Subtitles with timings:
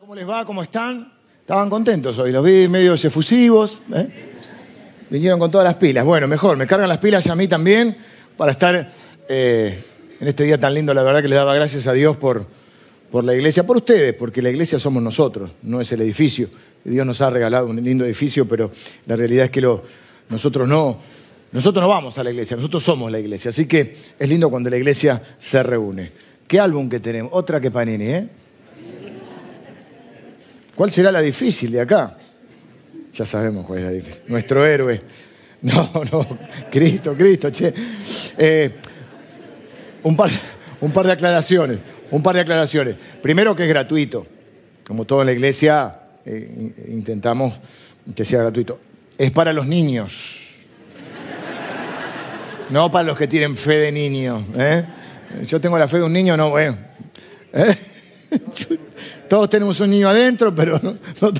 [0.00, 0.44] ¿cómo les va?
[0.44, 1.12] ¿Cómo están?
[1.40, 3.78] Estaban contentos hoy, los vi medio efusivos.
[3.94, 4.08] ¿eh?
[5.08, 6.04] Vinieron con todas las pilas.
[6.04, 7.96] Bueno, mejor, me cargan las pilas a mí también
[8.36, 8.90] para estar
[9.28, 9.84] eh,
[10.18, 10.92] en este día tan lindo.
[10.92, 12.44] La verdad que le daba gracias a Dios por,
[13.12, 16.48] por la iglesia, por ustedes, porque la iglesia somos nosotros, no es el edificio.
[16.82, 18.72] Dios nos ha regalado un lindo edificio, pero
[19.06, 19.62] la realidad es que
[20.28, 20.98] nosotros no,
[21.52, 23.50] nosotros no vamos a la iglesia, nosotros somos la iglesia.
[23.50, 26.10] Así que es lindo cuando la iglesia se reúne.
[26.48, 27.30] ¿Qué álbum que tenemos?
[27.32, 28.28] Otra que Panini, ¿eh?
[30.74, 32.16] ¿Cuál será la difícil de acá?
[33.12, 34.22] Ya sabemos cuál es la difícil.
[34.28, 35.00] Nuestro héroe.
[35.64, 36.26] No, no,
[36.70, 37.72] Cristo, Cristo, che.
[38.36, 38.70] Eh,
[40.02, 40.30] un, par,
[40.82, 41.78] un par de aclaraciones,
[42.10, 42.96] un par de aclaraciones.
[43.22, 44.26] Primero que es gratuito.
[44.86, 47.54] Como todo en la iglesia, eh, intentamos
[48.14, 48.78] que sea gratuito.
[49.16, 50.42] Es para los niños.
[52.68, 54.44] No para los que tienen fe de niño.
[54.58, 54.84] ¿eh?
[55.46, 56.76] Yo tengo la fe de un niño, no, bueno.
[59.24, 59.26] ¿Eh?
[59.28, 60.80] Todos tenemos un niño adentro, pero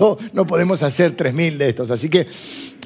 [0.00, 1.90] no, no, podemos hacer 3.000 de estos.
[1.90, 2.26] Así que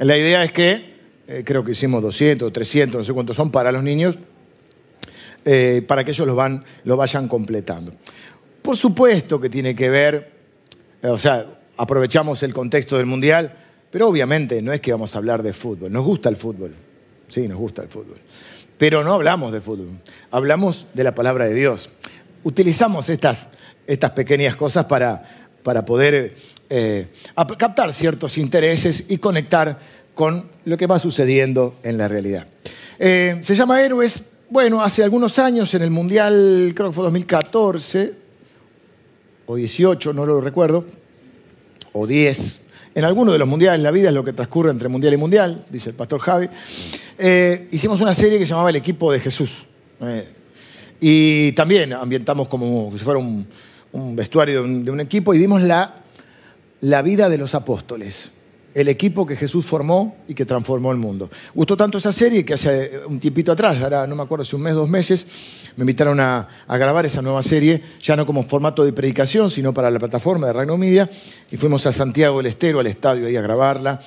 [0.00, 3.72] la idea es que, eh, creo que hicimos 200, 300, no sé cuántos son para
[3.72, 4.18] los niños,
[5.44, 7.92] eh, para que ellos lo, van, lo vayan completando.
[8.62, 10.32] Por supuesto que tiene que ver,
[11.02, 11.46] o sea,
[11.76, 13.52] aprovechamos el contexto del Mundial,
[13.90, 15.90] pero obviamente no es que vamos a hablar de fútbol.
[15.92, 16.74] Nos gusta el fútbol,
[17.28, 18.18] sí, nos gusta el fútbol.
[18.76, 19.88] Pero no hablamos de fútbol,
[20.30, 21.90] hablamos de la palabra de Dios.
[22.44, 23.48] Utilizamos estas
[23.88, 25.24] estas pequeñas cosas para,
[25.64, 26.36] para poder
[26.68, 27.08] eh,
[27.56, 29.78] captar ciertos intereses y conectar
[30.14, 32.46] con lo que va sucediendo en la realidad.
[32.98, 38.12] Eh, se llama Héroes, bueno, hace algunos años en el Mundial, creo que fue 2014
[39.46, 40.84] o 18, no lo recuerdo,
[41.92, 42.60] o 10,
[42.94, 45.64] en alguno de los mundiales, la vida es lo que transcurre entre mundial y mundial,
[45.70, 46.48] dice el pastor Javi,
[47.16, 49.66] eh, hicimos una serie que se llamaba El equipo de Jesús.
[51.00, 53.46] y también ambientamos como si fuera un,
[53.92, 56.02] un vestuario de un, equipo y vimos la,
[56.80, 58.30] la vida de los apóstoles,
[58.74, 61.30] el equipo que Jesús formó y que transformó el mundo.
[61.54, 64.62] Gustó tanto esa serie que hace un tiempito atrás, ahora no me acuerdo si un
[64.62, 65.26] mes, dos meses,
[65.76, 69.90] me invitaron a, grabar esa nueva serie, ya no como formato de predicación, sino para
[69.90, 71.08] la plataforma de Reino Media,
[71.50, 74.00] y fuimos a Santiago del Estero, al estadio, ahí a grabarla.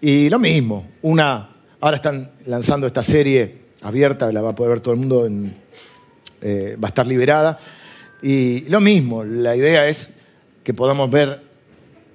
[0.00, 4.80] Y lo mismo, una, ahora están lanzando esta serie abierta, la va a poder ver
[4.80, 5.28] todo el mundo,
[6.42, 7.58] eh, va a estar liberada
[8.22, 10.10] y lo mismo, la idea es
[10.62, 11.50] que podamos ver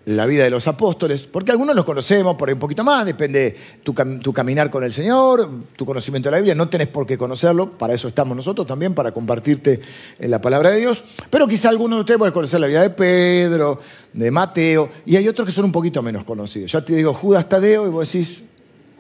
[0.05, 3.55] la vida de los apóstoles, porque algunos los conocemos por ahí un poquito más, depende
[3.81, 7.17] tu, tu caminar con el Señor, tu conocimiento de la Biblia, no tenés por qué
[7.17, 9.79] conocerlo, para eso estamos nosotros también, para compartirte
[10.19, 12.91] en la palabra de Dios, pero quizá algunos de ustedes pueden conocer la vida de
[12.91, 13.79] Pedro,
[14.13, 16.71] de Mateo, y hay otros que son un poquito menos conocidos.
[16.71, 18.43] Ya te digo Judas Tadeo, y vos decís,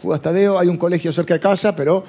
[0.01, 2.03] Judas Tadeo, hay un colegio cerca de casa, pero...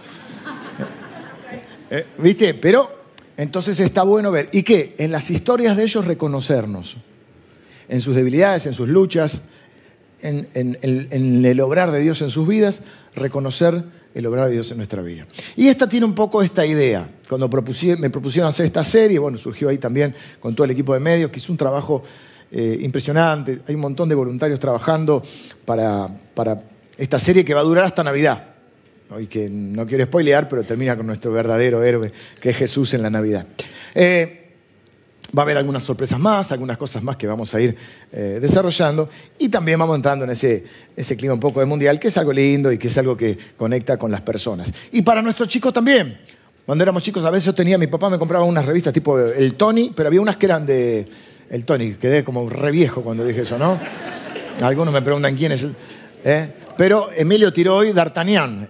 [1.88, 2.52] Eh, ¿Viste?
[2.54, 2.90] Pero
[3.36, 4.48] entonces está bueno ver.
[4.52, 4.94] ¿Y qué?
[4.98, 6.96] En las historias de ellos reconocernos.
[7.88, 9.42] En sus debilidades, en sus luchas,
[10.22, 10.48] en,
[10.82, 12.80] el obrar de Dios en sus vidas,
[13.14, 15.26] reconocer el obrar de Dios en nuestra vida.
[15.54, 17.08] Y esta tiene un poco esta idea.
[17.28, 21.00] Cuando me propusieron hacer esta serie, bueno, surgió ahí también con todo el equipo de
[21.00, 22.02] medios, que hizo un trabajo
[22.50, 23.60] eh, impresionante.
[23.68, 25.22] Hay un montón de voluntarios trabajando
[25.64, 26.56] para, para
[26.96, 28.55] esta serie que va a durar hasta Navidad
[29.20, 33.02] y que no quiero spoilear, pero termina con nuestro verdadero héroe, que es Jesús en
[33.02, 33.46] la Navidad.
[33.94, 34.46] Eh,
[35.36, 37.76] va a haber algunas sorpresas más, algunas cosas más que vamos a ir
[38.12, 39.08] eh, desarrollando
[39.38, 40.64] y también vamos entrando en ese,
[40.96, 43.36] ese clima un poco de mundial, que es algo lindo y que es algo que
[43.56, 44.72] conecta con las personas.
[44.92, 46.18] Y para nuestros chicos también.
[46.64, 49.54] Cuando éramos chicos, a veces yo tenía, mi papá me compraba unas revistas tipo El
[49.54, 51.06] Tony, pero había unas que eran de
[51.48, 53.78] El Tony, quedé como re viejo cuando dije eso, ¿no?
[54.60, 55.76] Algunos me preguntan quién es el...
[56.24, 56.52] ¿eh?
[56.76, 58.68] Pero Emilio tiró hoy D'Artagnan,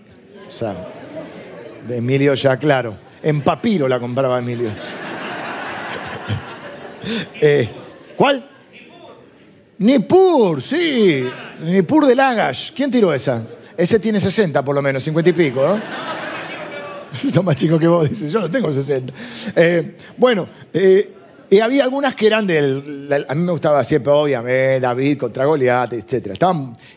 [0.63, 2.97] de Emilio ya, claro.
[3.23, 4.71] En papiro la compraba Emilio.
[7.41, 7.69] Eh,
[8.17, 8.45] ¿Cuál?
[9.79, 11.25] Nippur, sí.
[11.63, 12.73] Nippur de Lagash.
[12.73, 13.47] ¿Quién tiró esa?
[13.77, 15.81] Ese tiene 60 por lo menos, 50 y pico, ¿no?
[17.33, 18.29] Son más chicos que vos, dice.
[18.29, 19.13] Yo no tengo 60.
[19.55, 21.16] Eh, bueno, eh,
[21.49, 23.25] y había algunas que eran del.
[23.29, 26.37] A mí me gustaba siempre, obviamente, David contra Goliat, etc.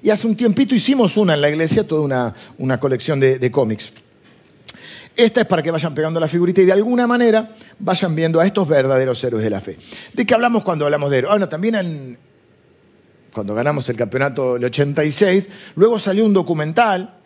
[0.01, 3.93] y hace un tiempito hicimos una en la iglesia, toda una, una colección de, cómics.
[5.15, 8.45] Esta es para que vayan pegando la figurita y de alguna manera vayan viendo a
[8.45, 9.77] estos verdaderos héroes de la fe.
[10.13, 11.33] ¿De qué hablamos cuando hablamos de héroes?
[11.33, 12.17] Bueno, también en,
[13.33, 17.17] cuando ganamos el campeonato del 86, luego salió un documental.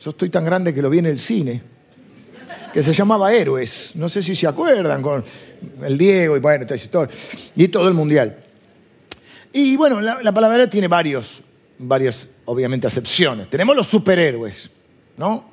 [0.00, 1.73] Yo estoy tan grande que lo vi en el cine
[2.74, 3.92] que se llamaba Héroes.
[3.94, 5.24] No sé si se acuerdan con
[5.84, 6.66] el Diego y bueno,
[7.54, 8.36] Y todo el mundial.
[9.52, 11.40] Y bueno, la, palabra tiene varios,
[11.78, 13.48] varias, obviamente, acepciones.
[13.48, 14.68] Tenemos los superhéroes,
[15.16, 15.48] ¿no?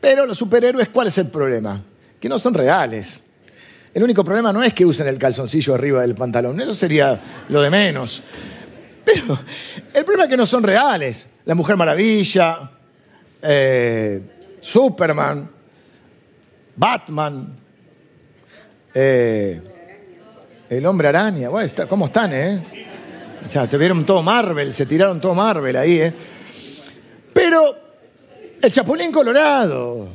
[0.00, 1.82] Pero los superhéroes, ¿cuál es el problema?
[2.20, 3.24] Que no son reales.
[3.92, 7.62] El único problema no es que usen el calzoncillo arriba del pantalón, eso sería lo
[7.62, 8.22] de menos.
[9.04, 9.40] Pero
[9.92, 11.26] el problema es que no son reales.
[11.46, 12.70] La Mujer Maravilla,
[13.42, 14.22] eh,
[14.60, 15.50] Superman,
[16.76, 17.56] Batman,
[18.92, 19.60] eh,
[20.68, 21.48] el Hombre Araña.
[21.48, 22.86] Bueno, ¿cómo están, eh?
[23.44, 26.12] O sea, te vieron todo Marvel, se tiraron todo Marvel ahí, ¿eh?
[27.32, 27.76] Pero
[28.62, 30.08] el Chapulín Colorado.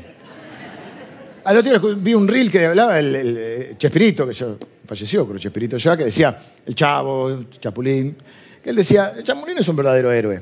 [1.43, 4.47] Al otro día vi un reel que hablaba el, Chespirito, que ya
[4.85, 8.17] falleció, pero Chespirito ya, que decía el Chavo, el Chapulín,
[8.63, 10.41] que él decía, el Chapulín es un verdadero héroe.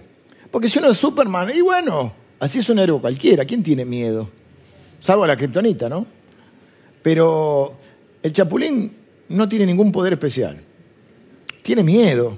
[0.50, 4.30] Porque si uno es Superman, y bueno, así es un héroe cualquiera, ¿quién tiene miedo?
[5.00, 6.06] Salvo la kriptonita, ¿no?
[7.02, 7.78] Pero
[8.22, 8.96] el Chapulín
[9.30, 10.62] no tiene ningún poder especial.
[11.62, 12.38] Tiene miedo.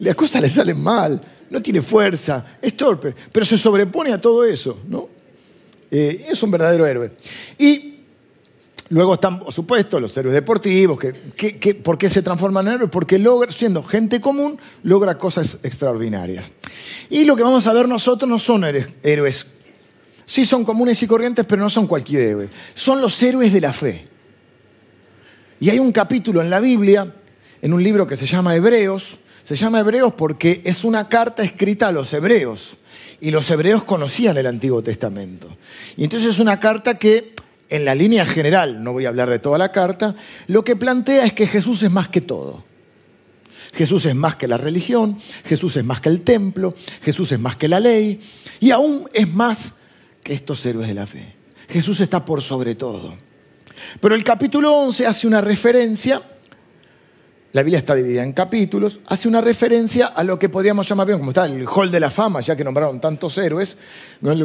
[0.00, 1.20] Las cosas le salen mal.
[1.50, 2.44] No tiene fuerza.
[2.60, 3.14] Es torpe.
[3.32, 5.08] Pero se sobrepone a todo eso, ¿no?
[5.90, 7.12] Eh, es un verdadero héroe.
[7.58, 7.94] Y
[8.90, 10.98] Luego están, por supuesto, los héroes deportivos.
[10.98, 12.90] Que, ¿Por qué se transforman en héroes?
[12.90, 16.52] Porque logra, siendo gente común, logra cosas extraordinarias.
[17.08, 18.64] Y lo que vamos a ver nosotros no son
[19.02, 19.46] héroes.
[20.26, 22.48] Sí son comunes y corrientes, pero no son cualquier héroe.
[22.74, 24.08] Son los héroes de la fe.
[25.60, 27.12] Y hay un capítulo en la Biblia,
[27.62, 29.18] en un libro que se llama Hebreos.
[29.42, 32.78] Se llama Hebreos porque es una carta escrita a los hebreos.
[33.20, 35.56] Y los hebreos conocían el Antiguo Testamento.
[35.96, 37.34] Y entonces es una carta que
[37.70, 40.14] en la línea general, no voy a hablar de toda la carta,
[40.46, 42.64] lo que plantea es que Jesús es más que todo.
[43.72, 47.56] Jesús es más que la religión, Jesús es más que el templo, Jesús es más
[47.56, 48.20] que la ley
[48.60, 49.74] y aún es más
[50.32, 51.34] estos héroes de la fe.
[51.68, 53.14] Jesús está por sobre todo.
[54.00, 56.22] Pero el capítulo 11 hace una referencia,
[57.52, 61.30] la Biblia está dividida en capítulos, hace una referencia a lo que podríamos llamar, como
[61.30, 63.76] está el hall de la fama, ya que nombraron tantos héroes,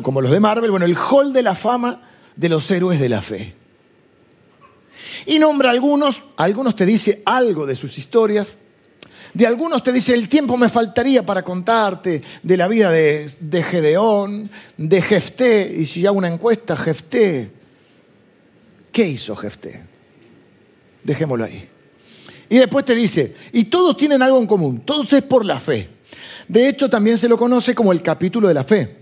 [0.04, 2.02] como los de Marvel, bueno, el hall de la fama
[2.36, 3.56] de los héroes de la fe.
[5.26, 8.58] Y nombra algunos, algunos te dice algo de sus historias,
[9.34, 13.64] de algunos te dice, el tiempo me faltaría para contarte de la vida de, de
[13.64, 17.52] Gedeón, de Jefté, y si hago una encuesta, Jefté,
[18.92, 19.82] ¿qué hizo Jefté?
[21.04, 21.68] Dejémoslo ahí.
[22.50, 25.90] Y después te dice, y todos tienen algo en común, todos es por la fe.
[26.48, 29.00] De hecho, también se lo conoce como el capítulo de la fe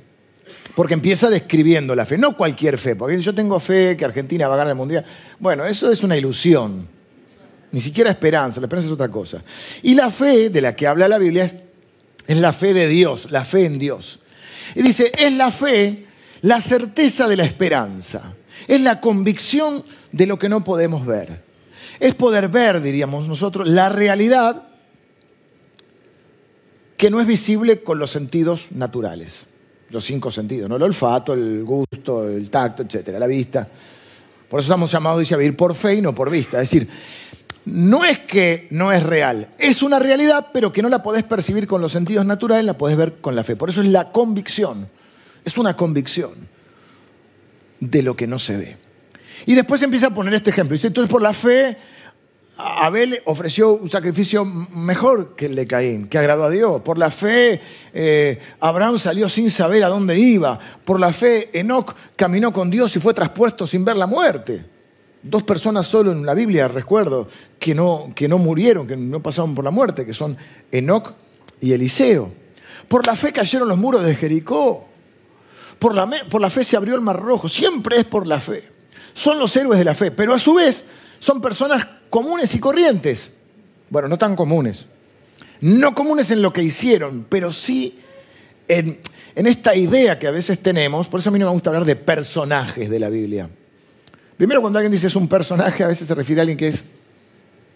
[0.77, 4.53] porque empieza describiendo la fe, no cualquier fe, porque yo tengo fe que Argentina va
[4.53, 5.03] a ganar el Mundial.
[5.39, 6.87] Bueno, eso es una ilusión,
[7.71, 9.43] ni siquiera esperanza, la esperanza es otra cosa.
[9.83, 11.51] Y la fe de la que habla la Biblia
[12.25, 14.19] es, la fe de Dios, la fe en Dios.
[14.75, 16.05] Y dice, es la fe
[16.41, 18.35] la certeza de la esperanza,
[18.67, 21.43] es la convicción de lo que no podemos ver.
[21.99, 24.67] Es poder ver, diríamos nosotros, la realidad
[26.95, 29.47] que no es visible con los sentidos naturales
[29.89, 30.75] los cinco sentidos, ¿no?
[30.75, 33.67] El olfato, el gusto, el tacto, etcétera, la vista.
[34.49, 36.61] Por eso estamos llamados, dice, a vivir por fe y no por vista.
[36.61, 36.87] Es decir,
[37.67, 41.67] no es que no es real, es una realidad, pero que no la podés percibir
[41.67, 43.55] con los sentidos naturales, la podés ver con la fe.
[43.55, 44.89] Por eso es la convicción.
[45.43, 46.31] Es una convicción
[47.79, 48.77] de lo que no se ve.
[49.45, 50.73] Y después empieza a poner este ejemplo.
[50.73, 51.77] Dice, entonces por la fe
[52.57, 56.81] Abel ofreció un sacrificio mejor que el de Caín, que agradó a Dios.
[56.81, 57.59] Por la fe,
[57.93, 60.57] eh, Abraham salió sin saber a dónde iba.
[60.85, 64.76] Por la fe, Enoch caminó con Dios y fue traspuesto sin ver la muerte.
[65.23, 67.27] Dos personas solo en la Biblia, recuerdo,
[67.59, 70.37] que no, que no murieron, que no pasaron por la muerte, que son
[70.71, 71.13] Enoch
[71.59, 72.31] y Eliseo.
[72.87, 74.87] Por la fe cayeron los muros de Jericó.
[75.79, 77.49] Por la, por la fe se abrió el mar rojo.
[77.49, 78.69] Siempre es por la fe.
[79.13, 80.85] Son los héroes de la fe, pero a su vez
[81.19, 83.31] son personas comunes y corrientes.
[83.89, 84.85] Bueno, no tan comunes.
[85.61, 87.99] No comunes en lo que hicieron, pero sí
[88.67, 88.99] en,
[89.35, 91.07] esta idea que a veces tenemos.
[91.07, 93.49] Por eso a mí no me gusta hablar de personajes de la Biblia.
[94.37, 96.83] Primero, cuando alguien dice es un personaje, a veces se refiere a alguien que es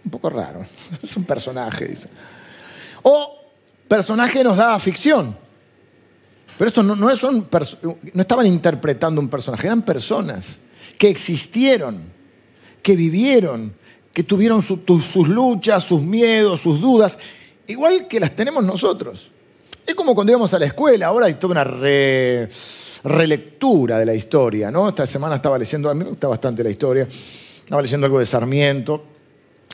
[0.05, 0.65] un poco raro.
[1.01, 2.07] Es un personaje, dice.
[3.03, 3.39] O
[3.87, 5.35] personaje nos da ficción.
[6.57, 10.59] Pero esto no, no, no estaban interpretando un personaje, eran personas
[10.97, 12.11] que existieron,
[12.83, 13.73] que vivieron,
[14.13, 17.17] que tuvieron sus luchas, sus miedos, sus dudas,
[17.65, 19.31] igual que las tenemos nosotros.
[19.87, 21.63] Es como cuando íbamos a la escuela, ahora hay toda una
[23.03, 24.89] relectura de la historia, ¿no?
[24.89, 27.07] Esta semana estaba leyendo, a mí me gusta bastante la historia,
[27.63, 29.05] estaba leyendo algo de Sarmiento,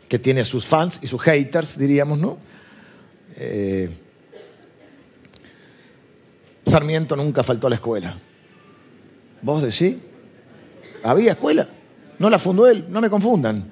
[0.07, 2.37] que tiene sus fans y sus haters, diríamos, ¿no?
[3.37, 3.89] Eh,
[6.65, 8.17] Sarmiento nunca faltó a la escuela.
[9.41, 9.97] ¿Vos decís?
[11.03, 11.67] ¿Había escuela?
[12.19, 13.71] No la fundó él, no me confundan.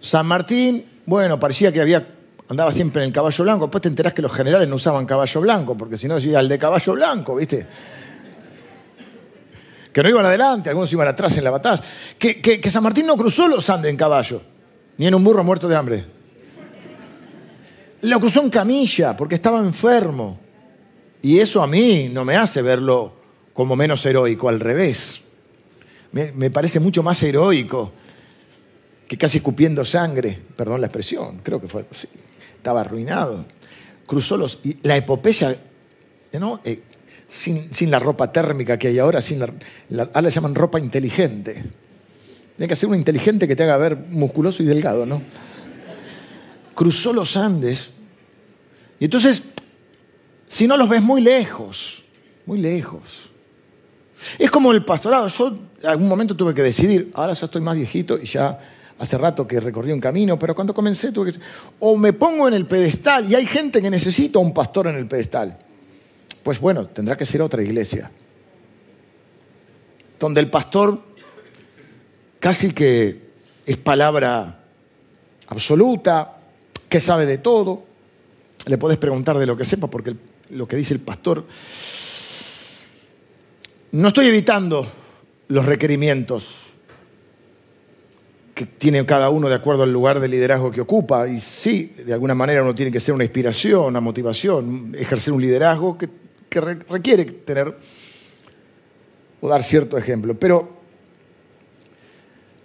[0.00, 2.06] San Martín, bueno, parecía que había,
[2.48, 3.66] andaba siempre en el caballo blanco.
[3.66, 6.48] Después te enterás que los generales no usaban caballo blanco, porque si no decía el
[6.48, 7.66] de caballo blanco, ¿viste?
[9.92, 11.82] que no iban adelante, algunos iban atrás en la batalla,
[12.18, 14.42] que, que San Martín no cruzó los Andes en caballo,
[14.96, 16.04] ni en un burro muerto de hambre.
[18.02, 20.38] Lo cruzó en camilla porque estaba enfermo.
[21.22, 23.12] Y eso a mí no me hace verlo
[23.52, 25.20] como menos heroico, al revés.
[26.12, 27.92] Me, parece mucho más heroico
[29.06, 32.08] que casi escupiendo sangre, perdón la expresión, creo que fue así.
[32.58, 33.46] Estaba arruinado.
[34.06, 34.58] Cruzó los.
[34.62, 35.56] Y la epopeya,
[36.38, 36.60] ¿no?
[36.64, 36.82] Eh,
[37.28, 41.64] sin, la ropa térmica que hay ahora, sin la, ahora llaman ropa inteligente.
[42.56, 45.22] Tiene que ser un inteligente que te haga ver musculoso y delgado, ¿no?
[46.74, 47.92] Cruzó los Andes.
[48.98, 49.42] Y entonces,
[50.48, 52.02] si no los ves muy lejos,
[52.46, 53.30] muy lejos.
[54.38, 55.28] Es como el pastorado.
[55.28, 58.58] Yo en algún momento tuve que decidir, ahora ya estoy más viejito y ya
[58.98, 61.40] hace rato que recorrí un camino, pero cuando comencé tuve que...
[61.80, 65.06] O me pongo en el pedestal y hay gente que necesita un pastor en el
[65.06, 65.58] pedestal.
[66.42, 68.10] Pues bueno, tendrá que ser otra iglesia.
[70.18, 71.00] Donde el pastor
[72.40, 73.28] casi que
[73.66, 74.60] es palabra
[75.48, 76.38] absoluta,
[76.88, 77.84] que sabe de todo.
[78.66, 80.14] Le puedes preguntar de lo que sepa porque
[80.50, 81.46] lo que dice el pastor
[83.92, 84.86] no estoy evitando
[85.48, 86.67] los requerimientos
[88.58, 91.28] que tiene cada uno de acuerdo al lugar de liderazgo que ocupa.
[91.28, 95.40] Y sí, de alguna manera uno tiene que ser una inspiración, una motivación, ejercer un
[95.40, 96.08] liderazgo que,
[96.50, 97.76] requiere tener
[99.40, 100.34] o dar cierto ejemplo.
[100.36, 100.76] Pero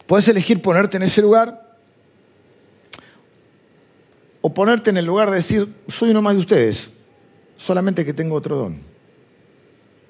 [0.07, 1.77] puedes elegir ponerte en ese lugar
[4.41, 6.89] o ponerte en el lugar de decir, soy uno más de ustedes,
[7.55, 8.93] solamente que tengo otro don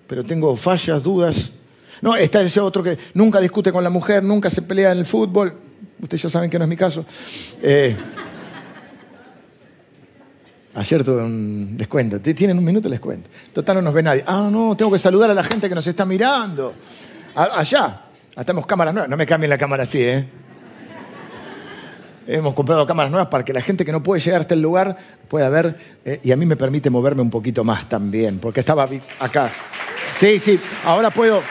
[0.08, 1.52] pero tengo fallas, dudas.
[2.00, 5.06] No, está ese otro que nunca discute con la mujer, nunca se pelea en el
[5.08, 5.58] fútbol.
[6.02, 7.06] Ustedes ya saben que no es mi caso.
[7.62, 7.96] Eh,
[10.76, 11.78] ayer tuve un.
[12.36, 13.30] Tienen un minuto, les cuento.
[13.54, 14.24] Total, no nos ve nadie.
[14.28, 16.74] Ah, no, tengo que saludar a la gente que nos está mirando.
[17.36, 18.02] allá.
[18.36, 19.10] Hacemos cámaras nuevas.
[19.10, 20.28] No me cambien la cámara así, ¿eh?
[22.26, 24.98] Hemos comprado cámaras nuevas para que la gente que no puede llegar hasta el lugar
[25.28, 25.76] pueda ver.
[26.06, 28.88] Eh, y a mí me permite moverme un poquito más también, porque estaba
[29.20, 29.52] acá.
[30.16, 31.42] Sí, sí, ahora puedo.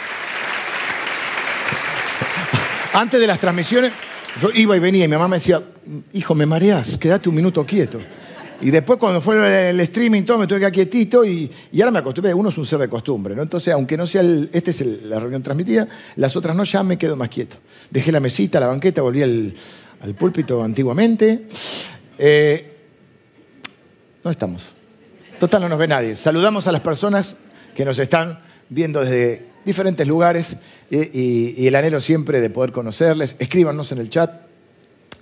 [2.94, 3.92] Antes de las transmisiones,
[4.40, 5.62] yo iba y venía y mi mamá me decía,
[6.12, 8.00] hijo, me mareas, quédate un minuto quieto.
[8.60, 11.98] Y después cuando fue el streaming todo me tuve que quedar quietito y, ahora me
[11.98, 13.42] acostumbré, uno es un ser de costumbre, ¿no?
[13.42, 16.96] Entonces, aunque no sea el, este es la reunión transmitida, las otras no, ya me
[16.96, 17.56] quedo más quieto.
[17.90, 19.54] Dejé la mesita, la banqueta, volví al,
[20.16, 21.46] púlpito antiguamente.
[22.18, 22.76] Eh,
[24.22, 24.62] no estamos.
[25.40, 26.14] Total, no nos ve nadie.
[26.14, 27.36] Saludamos a las personas
[27.74, 30.56] que nos están viendo desde diferentes lugares
[30.90, 33.36] y, el anhelo siempre de poder conocerles.
[33.38, 34.42] Escríbanos en el chat,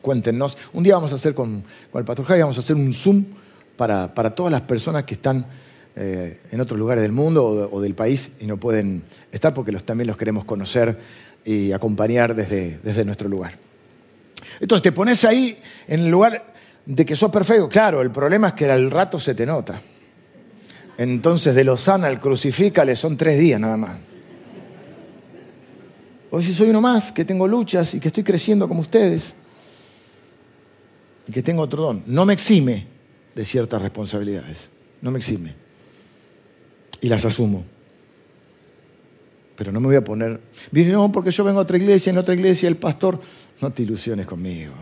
[0.01, 0.57] cuéntenos.
[0.73, 3.25] Un día vamos a hacer con, el Pastor Javi, vamos a hacer un Zoom
[3.77, 5.47] para, todas las personas que están
[5.97, 10.07] eh, en otros lugares del mundo o, del país y no pueden estar porque también
[10.07, 10.99] los queremos conocer
[11.45, 13.59] y acompañar desde, desde nuestro lugar.
[14.61, 16.53] Entonces te pones ahí en el lugar
[16.85, 17.69] de que sos perfecto.
[17.69, 19.81] Claro, el problema es que al rato se te nota.
[20.99, 24.10] Entonces de Lozana al crucifícale son tres días nada más.
[26.31, 29.35] O si soy uno más, que tengo luchas y que estoy creciendo como ustedes,
[31.27, 32.87] y que tengo otro don, no me exime
[33.35, 34.71] de ciertas responsabilidades,
[35.01, 35.55] no me exime.
[37.01, 37.65] Y las asumo.
[39.57, 40.41] Pero no me voy a poner,
[40.73, 43.21] no, porque yo vengo a otra iglesia, en otra iglesia el pastor,
[43.61, 44.73] no te ilusiones conmigo.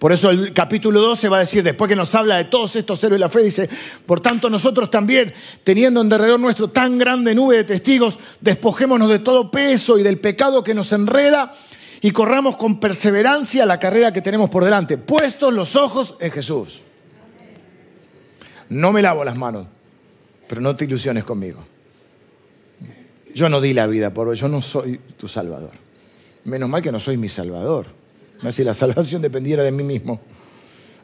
[0.00, 3.04] Por eso el capítulo 12 va a decir, después que nos habla de todos estos
[3.04, 3.68] héroes de la fe, dice,
[4.06, 5.30] por tanto nosotros también,
[5.62, 10.18] teniendo en derredor nuestro tan grande nube de testigos, despojémonos de todo peso y del
[10.18, 11.52] pecado que nos enreda
[12.00, 16.80] y corramos con perseverancia la carrera que tenemos por delante, puestos los ojos en Jesús.
[18.70, 19.66] No me lavo las manos,
[20.48, 21.62] pero no te ilusiones conmigo.
[23.34, 25.72] Yo no di la vida por vos, yo no soy tu Salvador.
[26.44, 27.99] Menos mal que no soy mi Salvador
[28.50, 30.20] si la salvación dependiera de mí mismo.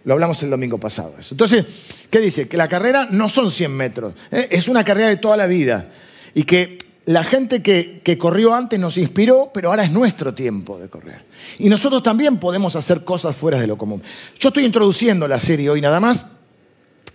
[0.05, 1.15] Lo hablamos el domingo pasado.
[1.31, 1.67] Entonces,
[2.11, 2.49] ¿qué dice?
[2.49, 4.49] Que la carrera no son 100 metros, ¿eh?
[4.51, 5.89] es una carrera de toda la vida.
[6.33, 10.79] Y que la gente que, que, corrió antes nos inspiró, pero ahora es nuestro tiempo
[10.79, 11.25] de correr.
[11.59, 14.03] Y nosotros también podemos hacer cosas fuera de lo común.
[14.39, 16.27] Yo estoy introduciendo la serie hoy nada más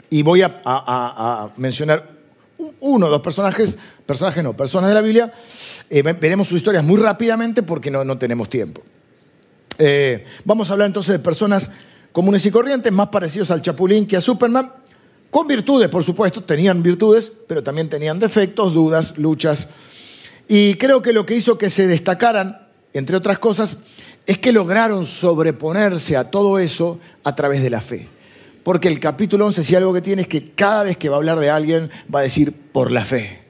[0.09, 2.09] y voy a, mencionar
[2.81, 5.33] uno o dos personajes, personajes no, personas de la Biblia.
[5.89, 8.81] Eh, veremos sus historias muy rápidamente porque no, no tenemos tiempo.
[9.83, 11.71] Eh, vamos a hablar entonces de personas
[12.11, 14.71] comunes y corrientes, más parecidos al Chapulín que a Superman,
[15.31, 19.69] con virtudes, por supuesto, tenían virtudes, pero también tenían defectos, dudas, luchas.
[20.47, 23.77] Y creo que lo que hizo que se destacaran, entre otras cosas,
[24.27, 28.07] es que lograron sobreponerse a todo eso a través de la fe.
[28.63, 31.17] Porque el capítulo 11, si algo que tiene, es que cada vez que va a
[31.17, 33.40] hablar de alguien, va a decir por la fe.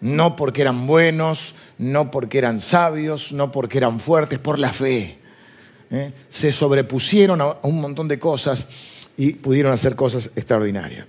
[0.00, 5.18] No porque eran buenos, no porque eran sabios, no porque eran fuertes, por la fe.
[5.90, 6.12] ¿eh?
[6.28, 8.66] Se sobrepusieron a un montón de cosas
[9.16, 11.06] y pudieron hacer cosas extraordinarias.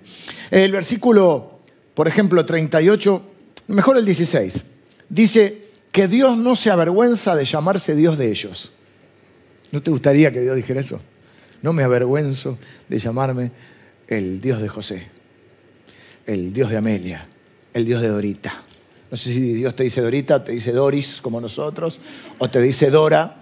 [0.49, 1.59] El versículo,
[1.93, 3.23] por ejemplo, 38,
[3.67, 4.63] mejor el 16,
[5.09, 8.71] dice que Dios no se avergüenza de llamarse Dios de ellos.
[9.71, 11.01] ¿No te gustaría que Dios dijera eso?
[11.61, 13.51] No me avergüenzo de llamarme
[14.07, 15.07] el Dios de José,
[16.25, 17.27] el Dios de Amelia,
[17.73, 18.63] el Dios de Dorita.
[19.09, 21.99] No sé si Dios te dice Dorita, te dice Doris como nosotros,
[22.37, 23.41] o te dice Dora,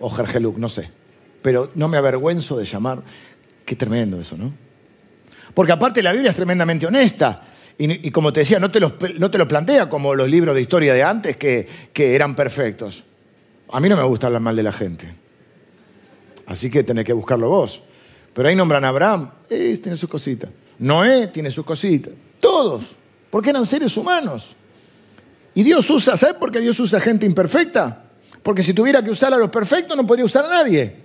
[0.00, 0.90] o Gergeluk, no sé.
[1.42, 3.02] Pero no me avergüenzo de llamar.
[3.64, 4.52] Qué tremendo eso, ¿no?
[5.54, 7.42] Porque aparte la Biblia es tremendamente honesta.
[7.80, 10.92] Y, como te decía, no te, no te, lo plantea como los libros de historia
[10.94, 13.04] de antes que, que eran perfectos.
[13.70, 15.14] A mí no me gusta hablar mal de la gente.
[16.46, 17.80] Así que tenés que buscarlo vos.
[18.34, 20.50] Pero ahí nombran a Abraham, eh, tiene sus cositas.
[20.78, 22.12] Noé tiene sus cositas.
[22.40, 22.96] Todos.
[23.30, 24.56] Porque eran seres humanos.
[25.54, 28.04] Y Dios usa, ¿sabes por qué Dios usa gente imperfecta?
[28.42, 30.96] Porque si tuviera que usar a los perfectos no podría usar a nadie.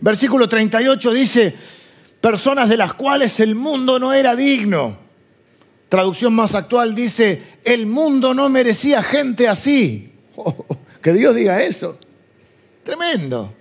[0.00, 1.54] Versículo 38 dice,
[2.20, 4.98] personas de las cuales el mundo no era digno.
[5.88, 10.12] Traducción más actual dice, el mundo no merecía gente así.
[11.02, 11.98] que Dios diga eso.
[12.82, 13.52] Tremendo.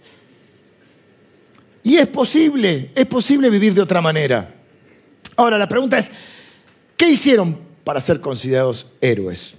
[1.83, 4.60] Y es posible, es posible vivir de otra manera.
[5.35, 6.11] Ahora, la pregunta es,
[6.97, 9.55] ¿qué hicieron para ser considerados héroes?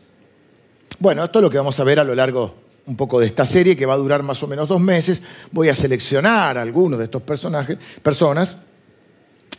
[0.98, 2.54] Bueno, esto es lo que vamos a ver a lo largo
[2.86, 5.22] un poco de esta serie, que va a durar más o menos dos meses.
[5.50, 8.56] Voy a seleccionar algunos de estos personajes, personas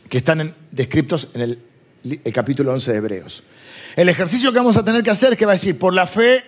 [0.08, 1.58] que están descritos en el,
[2.22, 3.42] el capítulo 11 de Hebreos.
[3.96, 6.06] El ejercicio que vamos a tener que hacer es que va a decir, por la
[6.06, 6.44] fe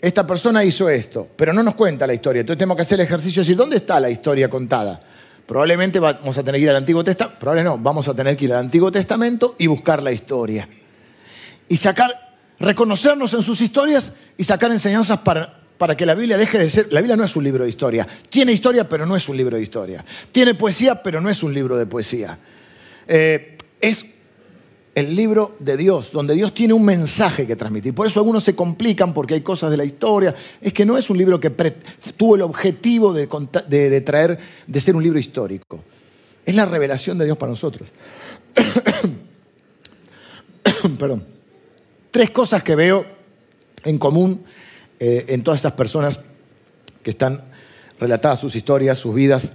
[0.00, 2.40] esta persona hizo esto, pero no nos cuenta la historia.
[2.40, 5.00] Entonces tenemos que hacer el ejercicio de decir, ¿dónde está la historia contada?
[5.50, 8.44] Probablemente vamos a tener que ir al Antiguo Testamento, probablemente no, vamos a tener que
[8.44, 10.68] ir al Antiguo Testamento y buscar la historia.
[11.68, 16.56] Y sacar, reconocernos en sus historias y sacar enseñanzas para, para que la Biblia deje
[16.56, 18.06] de ser, la Biblia no es un libro de historia.
[18.28, 20.04] Tiene historia, pero no es un libro de historia.
[20.30, 22.38] Tiene poesía, pero no es un libro de poesía.
[23.08, 24.06] Eh, es
[24.94, 27.94] el libro de Dios, donde Dios tiene un mensaje que transmitir.
[27.94, 30.34] Por eso algunos se complican porque hay cosas de la historia.
[30.60, 31.50] Es que no es un libro que
[32.16, 33.28] tuvo el objetivo de,
[33.68, 35.80] de, traer, de ser un libro histórico.
[36.44, 37.88] Es la revelación de Dios para nosotros.
[40.98, 41.24] Perdón.
[42.10, 43.06] Tres cosas que veo
[43.84, 44.42] en común
[44.98, 46.18] eh, en todas estas personas
[47.02, 47.40] que están
[48.00, 49.52] relatadas sus historias, sus vidas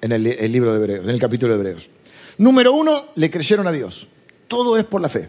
[0.00, 1.90] en el libro de Hebreos, en el capítulo de Hebreos.
[2.38, 4.08] Número uno, le creyeron a Dios
[4.50, 5.28] todo es por la fe.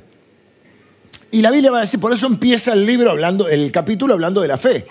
[1.30, 4.42] Y la Biblia va a decir, por eso empieza el libro hablando, el capítulo hablando
[4.42, 4.86] de la fe.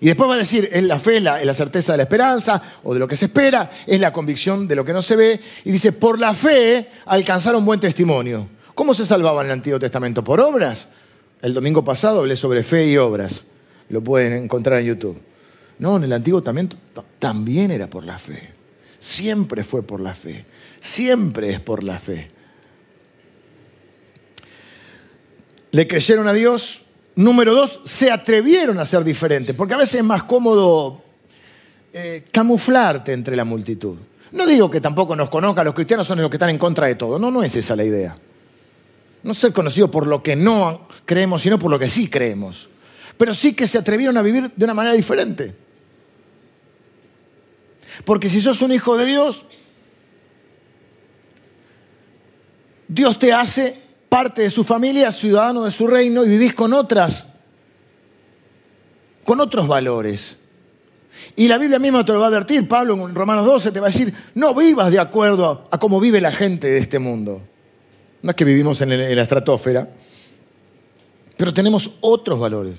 [0.00, 2.92] Y después va a decir, es la fe, la, la certeza de la esperanza o
[2.92, 5.40] de lo que se espera, es la convicción de lo que no se ve.
[5.64, 8.48] Y dice, por la fe alcanzaron buen testimonio.
[8.74, 10.24] ¿Cómo se salvaba en el Antiguo Testamento?
[10.24, 10.88] ¿Por obras?
[11.40, 13.44] El domingo pasado hablé sobre fe y obras.
[13.88, 15.20] Lo pueden encontrar en YouTube.
[15.78, 16.76] No, en el Antiguo Testamento
[17.20, 18.52] también era por la fe.
[18.98, 20.44] Siempre fue por la fe.
[20.80, 22.26] Siempre es por la fe.
[25.72, 26.82] Le creyeron a Dios.
[27.16, 31.02] Número dos, se atrevieron a ser diferentes, porque a veces es más cómodo
[31.92, 33.96] eh, camuflarte entre la multitud.
[34.32, 36.94] No digo que tampoco nos conozcan, los cristianos son los que están en contra de
[36.94, 38.16] todo, no, no es esa la idea.
[39.22, 42.68] No ser conocido por lo que no creemos, sino por lo que sí creemos.
[43.18, 45.54] Pero sí que se atrevieron a vivir de una manera diferente.
[48.04, 49.44] Porque si sos un hijo de Dios,
[52.88, 53.79] Dios te hace
[54.10, 57.26] parte de su familia, ciudadano de su reino y vivís con otras,
[59.24, 60.36] con otros valores.
[61.36, 63.86] Y la Biblia misma te lo va a advertir, Pablo en Romanos 12 te va
[63.86, 67.40] a decir, no vivas de acuerdo a, cómo vive la gente de este mundo.
[68.22, 69.88] No es que vivimos en, en la estratosfera,
[71.36, 72.76] pero tenemos otros valores.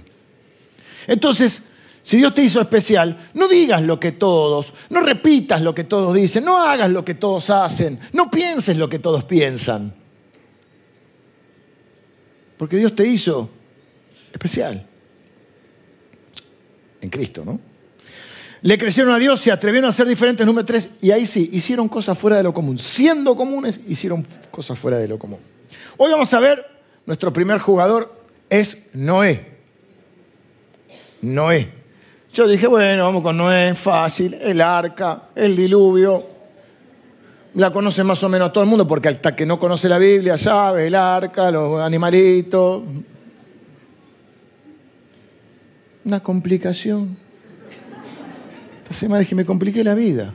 [1.08, 1.63] Entonces,
[2.04, 6.13] si Dios te hizo especial, no digas lo que todos, no repitas lo que todos
[6.13, 10.00] dicen, no hagas lo que todos hacen, no pienses lo que todos piensan.
[12.62, 13.50] Porque Dios te hizo
[14.32, 14.86] especial.
[17.02, 17.60] En Cristo, ¿no?
[18.62, 21.89] Le crecieron a Dios, se atrevieron a ser diferentes, número tres, y ahí sí, hicieron
[21.89, 22.78] cosas fuera de lo común.
[22.78, 25.39] Siendo comunes, hicieron cosas fuera de lo común.
[25.97, 26.63] Hoy vamos a ver,
[27.08, 28.13] nuestro primer jugador
[28.47, 29.43] es Noé.
[31.21, 31.67] Noé.
[32.32, 36.28] Yo dije, bueno, vamos con Noé, fácil, el arca, el diluvio,
[37.53, 40.37] la conoce más o menos todo el mundo, porque hasta que no conoce la Biblia
[40.37, 42.83] sabe el arca, los animalitos.
[46.05, 47.17] Una complicación.
[48.83, 50.33] Esta semana dije, me compliqué la vida.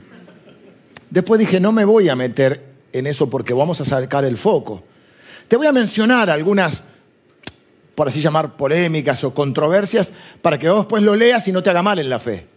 [1.09, 4.83] Después dije, no me voy a meter en eso porque vamos a sacar el foco.
[5.47, 6.83] Te voy a mencionar algunas,
[7.95, 11.69] por así llamar, polémicas o controversias para que vos después lo leas y no te
[11.69, 12.56] haga mal en la fe.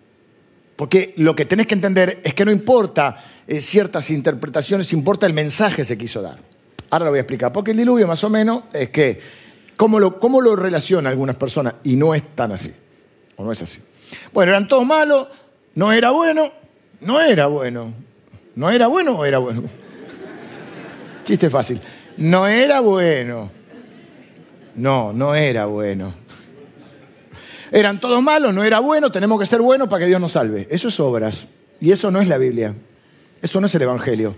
[0.80, 5.34] Porque lo que tenés que entender es que no importa eh, ciertas interpretaciones, importa el
[5.34, 6.38] mensaje que se quiso dar.
[6.88, 7.52] Ahora lo voy a explicar.
[7.52, 9.20] Porque el diluvio más o menos es que,
[9.76, 11.74] ¿cómo lo, cómo lo relaciona algunas personas?
[11.84, 12.72] Y no es tan así.
[13.36, 13.80] O no es así.
[14.32, 15.28] Bueno, eran todos malos,
[15.74, 16.50] no era bueno,
[17.02, 17.92] no era bueno.
[18.54, 19.64] ¿No era bueno o era bueno?
[21.24, 21.78] Chiste fácil.
[22.16, 23.50] No era bueno.
[24.76, 26.14] No, no era bueno.
[27.70, 30.66] Eran todos malos, no era bueno, tenemos que ser buenos para que Dios nos salve.
[30.70, 31.46] Eso es obras.
[31.80, 32.74] Y eso no es la Biblia.
[33.40, 34.35] Eso no es el Evangelio.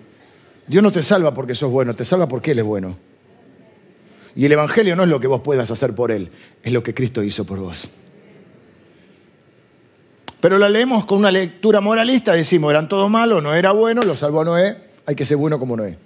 [0.66, 2.96] Dios no te salva porque sos bueno, te salva porque Él es bueno.
[4.34, 6.30] Y el Evangelio no es lo que vos puedas hacer por Él,
[6.62, 7.88] es lo que Cristo hizo por vos.
[10.40, 14.16] Pero la leemos con una lectura moralista, decimos, eran todos malos, no era bueno, lo
[14.16, 15.98] salvó Noé, hay que ser bueno como Noé.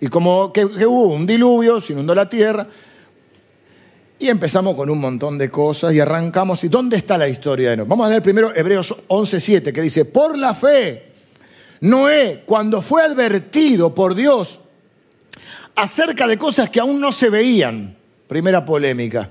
[0.00, 2.68] Y como que, hubo un diluvio, se inundó la tierra,
[4.22, 6.62] y empezamos con un montón de cosas y arrancamos.
[6.64, 7.86] ¿Y dónde está la historia de Noé?
[7.88, 11.06] Vamos a leer primero Hebreos 11.7, que dice, por la fe,
[11.80, 14.60] Noé, cuando fue advertido por Dios
[15.74, 17.96] acerca de cosas que aún no se veían,
[18.28, 19.28] primera polémica,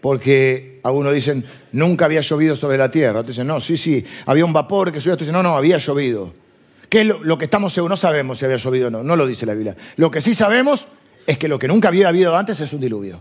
[0.00, 3.20] porque algunos dicen, nunca había llovido sobre la tierra.
[3.20, 5.14] Otros dicen, no, sí, sí, había un vapor que subía.
[5.14, 6.32] Otros dicen, no, no, había llovido.
[6.88, 7.90] ¿Qué es lo, que estamos seguros?
[7.90, 9.76] No sabemos si había llovido o no, no lo dice la Biblia.
[9.96, 10.86] Lo que sí sabemos
[11.26, 13.20] es que lo que nunca había habido antes es un diluvio.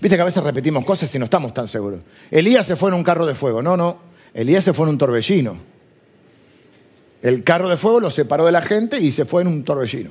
[0.00, 2.00] Viste que a veces repetimos cosas y no estamos tan seguros.
[2.30, 3.62] Elías se fue en un carro de fuego.
[3.62, 3.98] No, no.
[4.32, 5.56] Elías se fue en un torbellino.
[7.20, 10.10] El carro de fuego lo separó de la gente y se fue en un torbellino.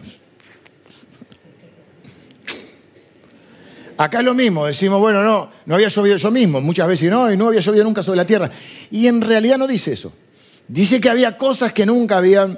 [3.98, 7.32] Acá es lo mismo, decimos, bueno, no, no había llovido yo mismo, muchas veces no,
[7.32, 8.50] y no había llovido nunca sobre la tierra.
[8.90, 10.12] Y en realidad no dice eso.
[10.68, 12.58] Dice que había cosas que nunca habían,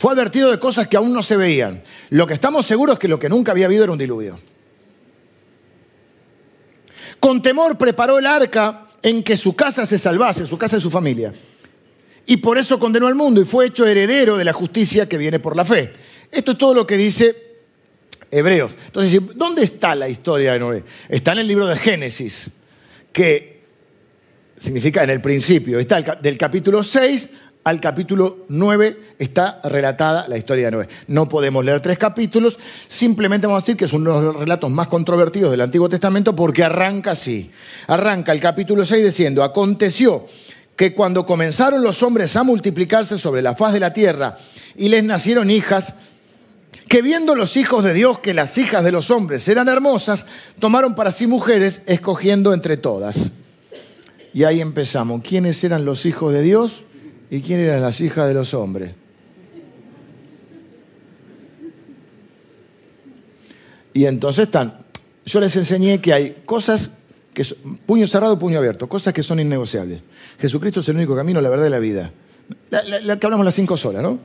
[0.00, 1.82] fue advertido de cosas que aún no se veían.
[2.08, 4.38] Lo que estamos seguros es que lo que nunca había habido era un diluvio.
[7.20, 10.90] Con temor preparó el arca en que su casa se salvase, su casa y su
[10.90, 11.34] familia.
[12.24, 15.38] Y por eso condenó al mundo y fue hecho heredero de la justicia que viene
[15.38, 15.92] por la fe.
[16.30, 17.58] Esto es todo lo que dice
[18.30, 18.72] Hebreos.
[18.86, 20.84] Entonces, ¿dónde está la historia de Noé?
[21.10, 22.50] Está en el libro de Génesis,
[23.12, 23.64] que
[24.56, 25.78] significa en el principio.
[25.78, 27.28] Está del capítulo 6
[27.64, 30.88] al capítulo 9 está relatada la historia de Noé.
[31.08, 34.70] No podemos leer tres capítulos, simplemente vamos a decir que es uno de los relatos
[34.70, 37.50] más controvertidos del Antiguo Testamento porque arranca así.
[37.86, 40.26] Arranca el capítulo 6 diciendo, aconteció
[40.74, 44.38] que cuando comenzaron los hombres a multiplicarse sobre la faz de la tierra
[44.76, 45.94] y les nacieron hijas,
[46.88, 50.24] que viendo los hijos de Dios que las hijas de los hombres eran hermosas,
[50.58, 53.30] tomaron para sí mujeres, escogiendo entre todas.
[54.32, 55.20] Y ahí empezamos.
[55.22, 56.84] ¿Quiénes eran los hijos de Dios?
[57.30, 58.92] ¿Y quién eran las hijas de los hombres?
[63.92, 64.78] Y entonces están,
[65.24, 66.90] yo les enseñé que hay cosas
[67.32, 70.00] que son, puño cerrado, puño abierto, cosas que son innegociables.
[70.38, 72.12] Jesucristo es el único camino, la verdad y la vida.
[72.70, 74.18] La, que hablamos las cinco solas, ¿no?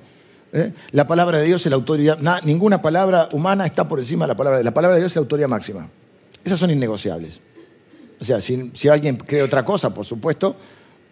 [0.53, 0.71] ¿Eh?
[0.91, 4.37] La palabra de Dios es la autoridad, ninguna palabra humana está por encima de la
[4.37, 5.89] palabra de La palabra de Dios es la autoridad máxima.
[6.43, 7.39] Esas son innegociables.
[8.19, 10.55] O sea, si, si alguien cree otra cosa, por supuesto,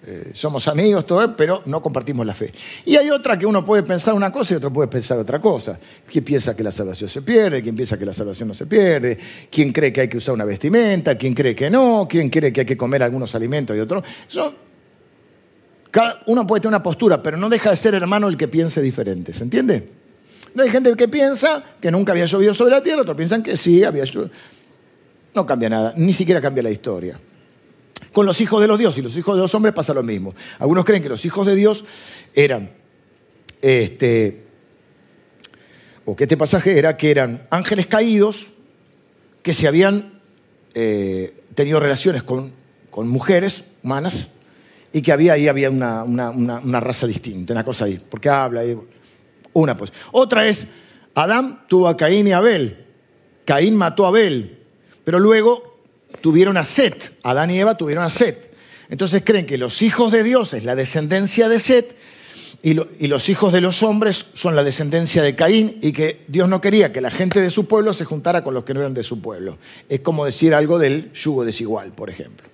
[0.05, 2.51] eh, somos amigos, todo, pero no compartimos la fe.
[2.83, 5.79] Y hay otra que uno puede pensar una cosa y otro puede pensar otra cosa.
[6.11, 7.61] ¿Quién piensa que la salvación se pierde?
[7.61, 9.17] ¿Quién piensa que la salvación no se pierde?
[9.49, 11.17] ¿Quién cree que hay que usar una vestimenta?
[11.17, 12.05] ¿Quién cree que no?
[12.09, 14.03] ¿Quién cree que hay que comer algunos alimentos y otros?
[16.25, 19.31] uno puede tener una postura, pero no deja de ser hermano el que piense diferente.
[19.31, 19.87] ¿Se entiende?
[20.53, 23.55] No hay gente que piensa que nunca había llovido sobre la tierra, otros piensan que
[23.55, 24.31] sí, había llovido.
[25.33, 27.19] No cambia nada, ni siquiera cambia la historia.
[28.13, 30.33] Con los hijos de los dioses y los hijos de los hombres pasa lo mismo.
[30.59, 31.83] Algunos creen que los hijos de Dios
[32.33, 32.71] eran,
[33.61, 34.43] este,
[36.05, 38.47] o que este pasaje era que eran ángeles caídos
[39.41, 40.21] que se habían
[40.75, 42.53] eh, tenido relaciones con,
[42.95, 44.27] mujeres humanas
[44.91, 48.77] y que había ahí había una, una, raza distinta, una cosa ahí, porque habla ahí.
[49.53, 49.91] Una pues.
[50.11, 50.67] Otra es,
[51.15, 52.85] Adán tuvo a Caín y Abel.
[53.45, 54.59] Caín mató a Abel,
[55.03, 55.72] pero luego
[56.23, 58.55] tuvieron a Set, Adán y Eva tuvieron a Set.
[58.87, 61.97] Entonces creen que los hijos de Dios es la descendencia de Set
[62.61, 62.75] y,
[63.07, 66.93] los hijos de los hombres son la descendencia de Caín y que Dios no quería
[66.93, 69.21] que la gente de su pueblo se juntara con los que no eran de su
[69.21, 69.57] pueblo.
[69.89, 72.47] Es como decir algo del yugo desigual, por ejemplo.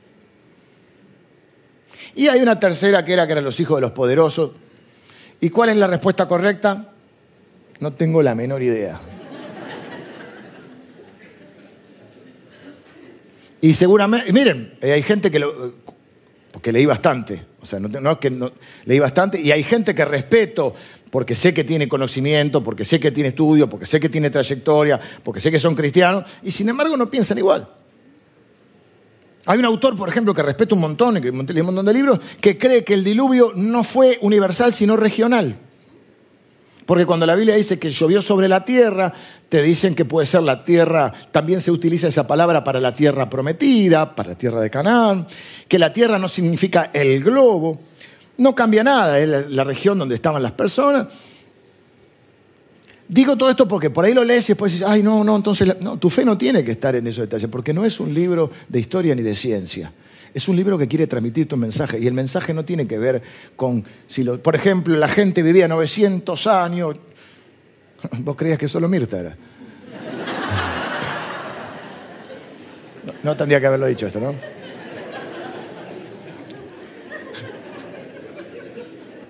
[2.16, 4.50] Y hay una tercera que era que eran los hijos de los poderosos.
[5.42, 6.92] ¿Y cuál es la respuesta correcta?
[7.80, 9.00] No tengo la menor idea.
[13.62, 15.74] Y seguramente, miren, eh, hay gente que lo...
[16.52, 17.42] porque leí bastante.
[17.62, 18.52] O sea, no, es que no,
[18.86, 20.74] leí bastante y hay gente que respeto
[21.12, 25.00] porque sé que tiene conocimiento, porque sé que tiene estudio, porque sé que tiene trayectoria,
[25.24, 27.68] porque sé que son cristianos y sin embargo no piensan igual.
[29.46, 32.20] Hay un autor, por ejemplo, que respeto un montón, que leí un montón de libros,
[32.40, 35.60] que cree que el diluvio no fue universal, sino regional.
[36.90, 39.14] Porque cuando la Biblia dice que llovió sobre la tierra,
[39.48, 43.30] te dicen que puede ser la tierra, también se utiliza esa palabra para la tierra
[43.30, 45.28] prometida, para la tierra de Canaán,
[45.68, 47.80] que la tierra no significa el globo,
[48.38, 51.06] no cambia nada, es la región donde estaban las personas.
[53.08, 55.80] Digo todo esto porque por ahí lo lees y después dices, ay, no, no, entonces
[55.82, 58.50] no, tu fe no tiene que estar en esos detalles, porque no es un libro
[58.68, 59.94] de historia ni de ciencia.
[60.34, 63.22] Es un libro que quiere transmitir tu mensaje y el mensaje no tiene que ver
[63.56, 66.98] con, si por ejemplo, la gente vivía 900 años.
[68.20, 69.36] ¿Vos creías que solo Mirta era?
[73.22, 74.34] No, tendría que haberlo dicho esto, ¿no?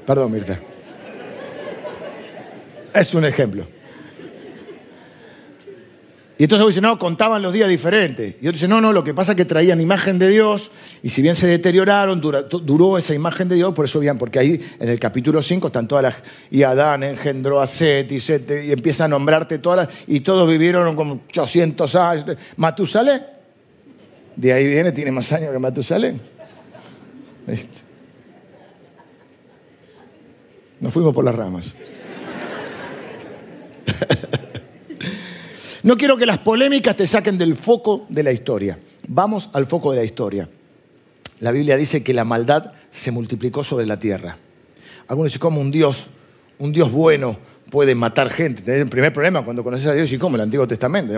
[0.06, 0.60] Perdón, Mirta.
[2.94, 3.66] Es un ejemplo.
[6.40, 8.36] Y entonces dice, no, contaban los días diferentes.
[8.36, 10.72] Y otro dice, no, no, lo que pasa es que traían imagen de Dios
[11.04, 14.66] y si bien se deterioraron, duró esa imagen de Dios, por eso bien, porque ahí
[14.80, 16.24] en el capítulo 5 están todas las...
[16.50, 19.90] Y Adán engendró a Set y Set y empieza a nombrarte todas las...
[20.08, 22.38] Y todos vivieron como 800 años.
[22.56, 23.22] Matusalén,
[24.38, 26.22] de ahí viene, tiene más años que Matusalén.
[30.80, 31.76] Nos fuimos por las ramas.
[35.84, 38.78] No quiero que las polémicas te saquen del foco de la historia.
[39.08, 40.50] Vamos al foco de la historia.
[41.40, 44.38] La Biblia dice que la maldad se multiplicó sobre la tierra.
[45.08, 46.08] Algunos dicen, ¿cómo un Dios,
[46.60, 47.38] un Dios bueno
[47.70, 48.62] puede matar gente?
[48.62, 51.14] Es el primer problema cuando conoces a Dios y cómo el Antiguo Testamento.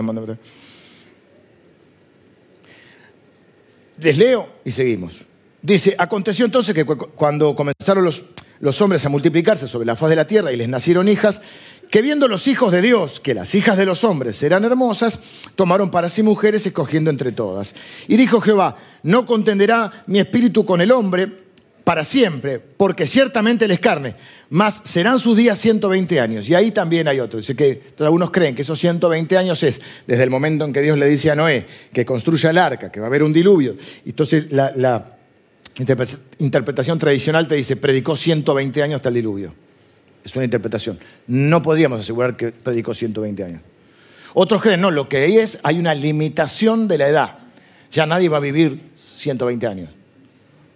[3.98, 5.24] Les leo y seguimos.
[5.60, 8.24] Dice, aconteció entonces que cuando comenzaron los,
[8.60, 11.40] los hombres a multiplicarse sobre la faz de la tierra y les nacieron hijas,
[11.92, 15.18] que viendo los hijos de Dios que las hijas de los hombres eran hermosas,
[15.54, 17.74] tomaron para sí mujeres escogiendo entre todas.
[18.08, 21.30] Y dijo Jehová, no contenderá mi espíritu con el hombre
[21.84, 24.14] para siempre, porque ciertamente él es carne,
[24.48, 26.48] mas serán sus días 120 años.
[26.48, 27.40] Y ahí también hay otro.
[27.40, 30.96] Dice que algunos creen que esos 120 años es desde el momento en que Dios
[30.96, 33.76] le dice a Noé que construya el arca, que va a haber un diluvio.
[34.06, 35.18] Entonces la, la
[36.38, 39.52] interpretación tradicional te dice, predicó 120 años hasta el diluvio.
[40.24, 40.98] Es una interpretación.
[41.26, 43.62] No podríamos asegurar que predicó 120 años.
[44.34, 47.38] Otros creen, no, lo que es, hay una limitación de la edad.
[47.90, 49.90] Ya nadie va a vivir 120 años.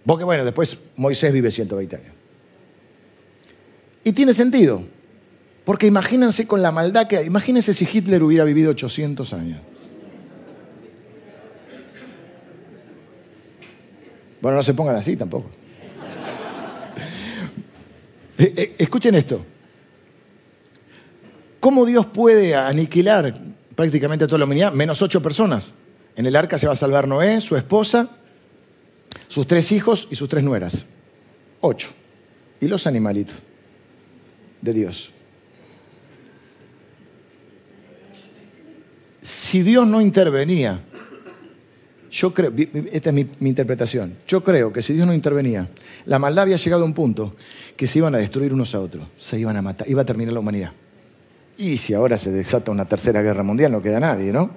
[0.05, 2.13] Porque bueno, después Moisés vive 120 años.
[4.03, 4.83] Y tiene sentido.
[5.65, 7.25] Porque imagínense con la maldad que hay.
[7.25, 9.59] Imagínense si Hitler hubiera vivido 800 años.
[14.41, 15.49] Bueno, no se pongan así tampoco.
[18.37, 19.43] Eh, eh, escuchen esto.
[21.59, 23.33] ¿Cómo Dios puede aniquilar
[23.75, 24.73] prácticamente a toda la humanidad?
[24.73, 25.67] Menos ocho personas.
[26.15, 28.09] En el arca se va a salvar Noé, su esposa,
[29.27, 30.85] sus tres hijos y sus tres nueras.
[31.61, 31.89] Ocho.
[32.59, 33.35] Y los animalitos
[34.61, 35.11] de Dios.
[39.21, 40.79] Si Dios no intervenía,
[42.11, 42.53] yo creo,
[42.91, 45.69] esta es mi, mi, interpretación, yo creo que si Dios no intervenía,
[46.07, 47.35] la maldad había llegado a un punto
[47.75, 50.33] que se iban a destruir unos a otros, se iban a matar, iba a terminar
[50.33, 50.71] la humanidad.
[51.57, 54.49] Y si ahora se desata una tercera guerra mundial, no queda nadie, ¿no?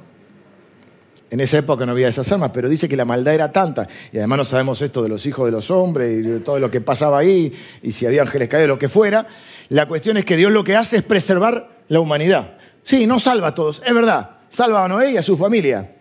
[1.29, 4.19] En esa época no había esas armas, pero dice que la maldad era tanta, y
[4.19, 6.81] además no sabemos esto de los hijos de los hombres y de todo lo que
[6.81, 9.27] pasaba ahí, y si había ángeles caídos, lo que fuera.
[9.71, 12.59] La cuestión es que Dios lo que hace es preservar la humanidad.
[12.83, 15.97] Sí, no salva a todos, es verdad, salva a Noé y a su familia,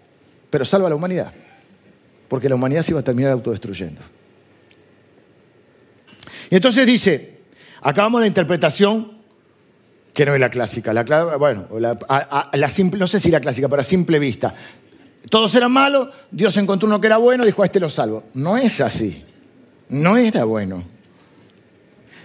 [0.51, 1.33] pero salva a la humanidad,
[2.27, 4.18] porque la humanidad se iba a terminar autodestruyendo.
[6.49, 7.39] Y entonces dice,
[7.81, 9.19] acabamos la interpretación
[10.13, 11.03] que no es la clásica, la,
[11.37, 14.53] bueno, la, simple, no sé si la clásica, pero a simple vista.
[15.29, 18.23] Todos eran malos, Dios encontró uno que era bueno, dijo, a este lo salvo.
[18.33, 19.23] No es así,
[19.89, 20.83] no era bueno.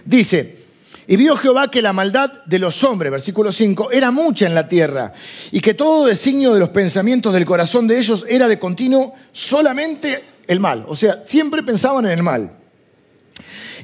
[0.03, 0.65] Dice,
[1.07, 4.67] y vio Jehová que la maldad de los hombres, versículo 5, era mucha en la
[4.67, 5.13] tierra,
[5.51, 10.23] y que todo designio de los pensamientos del corazón de ellos era de continuo solamente
[10.47, 10.85] el mal.
[10.87, 12.64] O sea, siempre pensaban en el mal.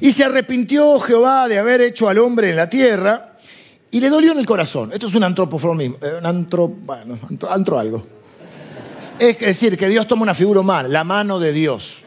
[0.00, 3.36] Y se arrepintió Jehová de haber hecho al hombre en la tierra
[3.90, 4.92] y le dolió en el corazón.
[4.92, 7.18] Esto es un antropoformismo, eh, un antro, bueno,
[7.50, 8.06] antro, algo.
[9.18, 12.02] Es decir, que Dios toma una figura humana, la mano de Dios,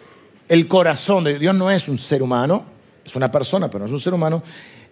[0.50, 2.66] el corazón de Dios no es un ser humano,
[3.06, 4.42] es una persona, pero no es un ser humano,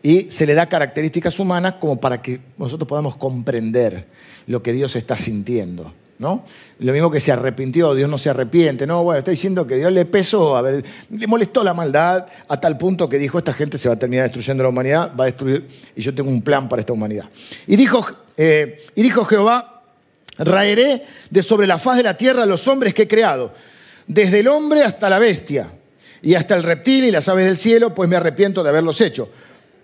[0.03, 4.07] y se le da características humanas como para que nosotros podamos comprender
[4.45, 5.91] lo que Dios está sintiendo.
[6.19, 6.45] ¿No?
[6.79, 8.87] Lo mismo que se arrepintió, Dios no se arrepiente.
[8.87, 12.77] No, bueno, está diciendo que Dios le pesó, a le molestó la maldad a tal
[12.77, 15.67] punto que dijo, esta gente se va a terminar destruyendo la humanidad, va a destruir,
[15.95, 17.25] y yo tengo un plan para esta humanidad.
[17.67, 18.05] Y dijo,
[18.37, 19.83] eh, y dijo Jehová,
[20.37, 23.53] raeré de sobre la faz de la tierra a los hombres que he creado,
[24.07, 25.69] desde el hombre hasta la bestia,
[26.23, 29.29] y hasta el reptil y las aves del cielo, pues me arrepiento de haberlos hecho.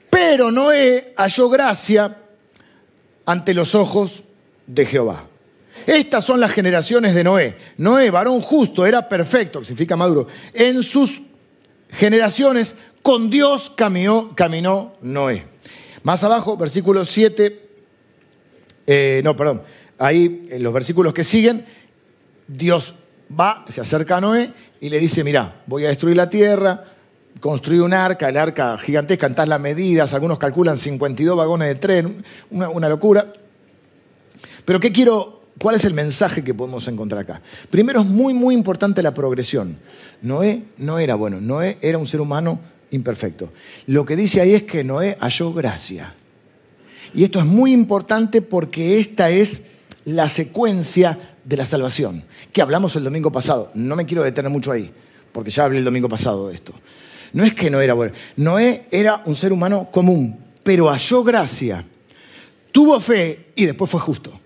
[0.09, 2.17] Pero Noé halló gracia
[3.25, 4.23] ante los ojos
[4.65, 5.28] de Jehová.
[5.89, 7.57] Estas son las generaciones de Noé.
[7.77, 10.27] Noé, varón justo, era perfecto, que significa maduro.
[10.53, 11.19] En sus
[11.89, 15.47] generaciones con Dios caminó, Noé.
[16.03, 17.69] Más abajo, versículo 7,
[18.85, 19.63] eh, no, perdón,
[19.97, 21.65] ahí en los versículos que siguen,
[22.47, 22.93] Dios
[23.37, 26.85] va, se acerca a Noé y le dice, mira, voy a destruir la tierra,
[27.39, 32.23] construir un arca, el arca gigantesca, en las medidas, algunos calculan 52 vagones de tren,
[32.51, 33.33] una, una locura.
[34.65, 37.41] Pero ¿qué quiero ¿Cuál es el mensaje que podemos encontrar acá?
[37.69, 39.77] Primero es muy, muy importante la progresión.
[40.21, 42.59] Noé no era bueno, Noé era un ser humano
[42.91, 43.51] imperfecto.
[43.87, 46.13] Lo que dice ahí es que Noé halló gracia.
[47.13, 49.63] Y esto es muy importante porque esta es
[50.05, 53.71] la secuencia de la salvación, que hablamos el domingo pasado.
[53.73, 54.93] No me quiero detener mucho ahí,
[55.33, 56.73] porque ya hablé el domingo pasado de esto.
[57.33, 58.13] No es que no era bueno.
[58.37, 61.83] Noé era un ser humano común, pero halló gracia,
[62.71, 64.39] tuvo fe y después fue justo.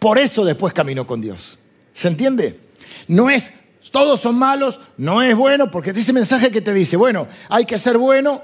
[0.00, 1.60] Por eso después caminó con Dios.
[1.92, 2.58] ¿Se entiende?
[3.06, 3.52] No es,
[3.92, 7.78] todos son malos, no es bueno, porque ese mensaje que te dice, bueno, hay que
[7.78, 8.42] ser bueno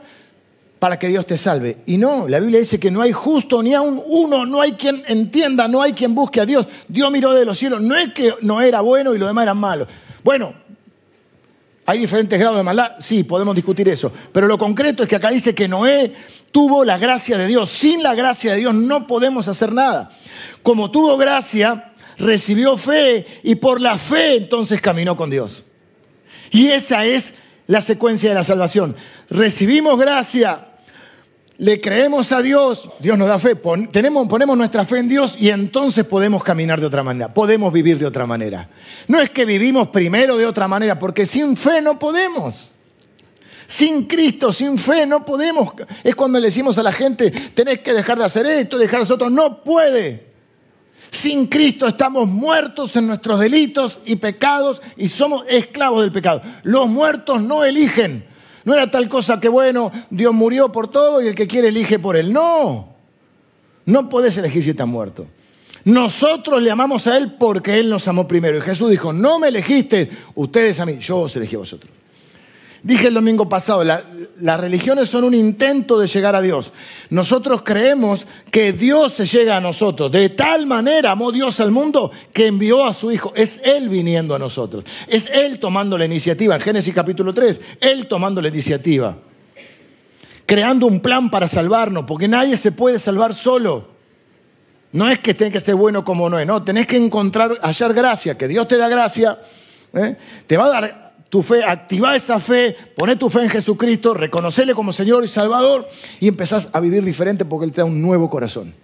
[0.78, 1.78] para que Dios te salve.
[1.86, 5.02] Y no, la Biblia dice que no hay justo ni aún uno, no hay quien
[5.08, 6.68] entienda, no hay quien busque a Dios.
[6.88, 9.58] Dios miró de los cielos, no es que no era bueno y los demás eran
[9.58, 9.88] malos.
[10.22, 10.52] Bueno,
[11.86, 12.96] ¿Hay diferentes grados de maldad?
[12.98, 14.12] Sí, podemos discutir eso.
[14.32, 16.12] Pero lo concreto es que acá dice que Noé
[16.50, 17.70] tuvo la gracia de Dios.
[17.70, 20.10] Sin la gracia de Dios no podemos hacer nada.
[20.64, 25.62] Como tuvo gracia, recibió fe y por la fe entonces caminó con Dios.
[26.50, 27.34] Y esa es
[27.68, 28.96] la secuencia de la salvación.
[29.30, 30.66] Recibimos gracia,
[31.58, 33.56] le creemos a Dios, Dios nos da fe,
[33.90, 37.98] tenemos, ponemos nuestra fe en Dios y entonces podemos caminar de otra manera, podemos vivir
[37.98, 38.68] de otra manera.
[39.08, 42.72] No es que vivimos primero de otra manera, porque sin fe no podemos.
[43.66, 45.72] Sin Cristo, sin fe no podemos.
[46.04, 49.04] Es cuando le decimos a la gente, tenés que dejar de hacer esto, dejar de
[49.04, 49.30] hacer otro.
[49.30, 50.26] No puede.
[51.10, 56.42] Sin Cristo estamos muertos en nuestros delitos y pecados y somos esclavos del pecado.
[56.62, 58.24] Los muertos no eligen.
[58.66, 62.00] No era tal cosa que, bueno, Dios murió por todo y el que quiere elige
[62.00, 62.32] por él.
[62.32, 62.88] No,
[63.84, 65.24] no podés elegir si estás muerto.
[65.84, 68.58] Nosotros le amamos a Él porque Él nos amó primero.
[68.58, 71.92] Y Jesús dijo, no me elegiste ustedes a mí, yo os elegí a vosotros.
[72.82, 76.72] Dije el domingo pasado, las religiones son un intento de llegar a Dios.
[77.10, 80.12] Nosotros creemos que Dios se llega a nosotros.
[80.12, 83.32] De tal manera amó Dios al mundo que envió a su Hijo.
[83.34, 84.84] Es Él viniendo a nosotros.
[85.06, 86.54] Es Él tomando la iniciativa.
[86.54, 89.16] En Génesis capítulo 3, Él tomando la iniciativa.
[90.44, 93.96] Creando un plan para salvarnos, porque nadie se puede salvar solo.
[94.92, 97.92] No es que tenga que ser bueno como no es, no, tenés que encontrar, hallar
[97.92, 99.38] gracia, que Dios te da gracia,
[99.92, 100.16] ¿eh?
[100.46, 101.05] te va a dar
[101.36, 105.86] tu fe, activa esa fe, poné tu fe en Jesucristo, reconocerle como Señor y Salvador
[106.18, 108.74] y empezás a vivir diferente porque Él te da un nuevo corazón.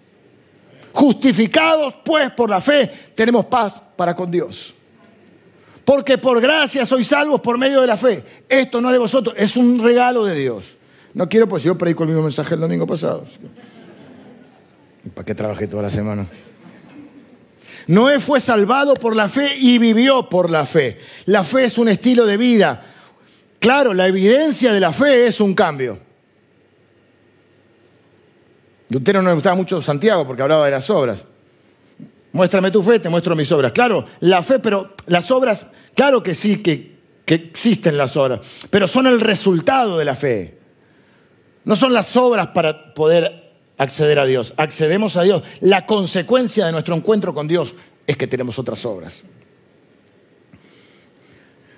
[0.93, 4.75] Justificados pues por la fe, tenemos paz para con Dios.
[5.83, 8.23] Porque por gracia sois salvos por medio de la fe.
[8.47, 10.77] Esto no es de vosotros, es un regalo de Dios.
[11.15, 13.25] No quiero, pues yo predico el mismo mensaje el domingo pasado.
[15.15, 16.27] ¿Para qué trabajé toda la semana?
[17.87, 20.99] Noé fue salvado por la fe y vivió por la fe.
[21.27, 22.83] La fe es un estilo de vida.
[23.59, 25.99] Claro, la evidencia de la fe es un cambio.
[28.89, 31.25] Lutero no le gustaba mucho Santiago porque hablaba de las obras.
[32.33, 33.73] Muéstrame tu fe, te muestro mis obras.
[33.73, 36.93] Claro, la fe, pero las obras, claro que sí, que
[37.27, 38.41] existen las obras,
[38.71, 40.59] pero son el resultado de la fe.
[41.65, 43.42] No son las obras para poder
[43.83, 44.55] acceder a Dios.
[44.57, 45.43] Accedemos a Dios.
[45.61, 47.75] La consecuencia de nuestro encuentro con Dios
[48.07, 49.23] es que tenemos otras obras.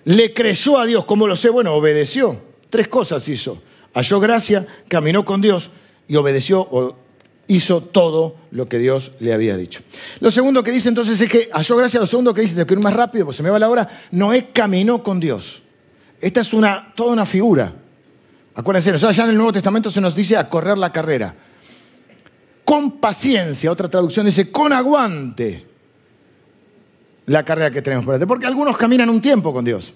[0.04, 1.48] Le creyó a Dios, ¿cómo lo sé?
[1.48, 2.40] Bueno, obedeció.
[2.70, 3.62] Tres cosas hizo.
[3.94, 5.70] Halló gracia, caminó con Dios
[6.08, 6.96] y obedeció o
[7.46, 9.82] hizo todo lo que Dios le había dicho.
[10.20, 12.74] Lo segundo que dice entonces es que halló gracia, lo segundo que dice, de que
[12.74, 15.62] ir más rápido, pues se me va la hora, Noé caminó con Dios.
[16.20, 17.72] Esta es una, toda una figura.
[18.54, 21.34] Acuérdense, ya en el Nuevo Testamento se nos dice a correr la carrera
[22.64, 25.66] con paciencia, otra traducción dice con aguante
[27.26, 28.26] la carrera que tenemos por delante.
[28.26, 29.94] Porque algunos caminan un tiempo con Dios.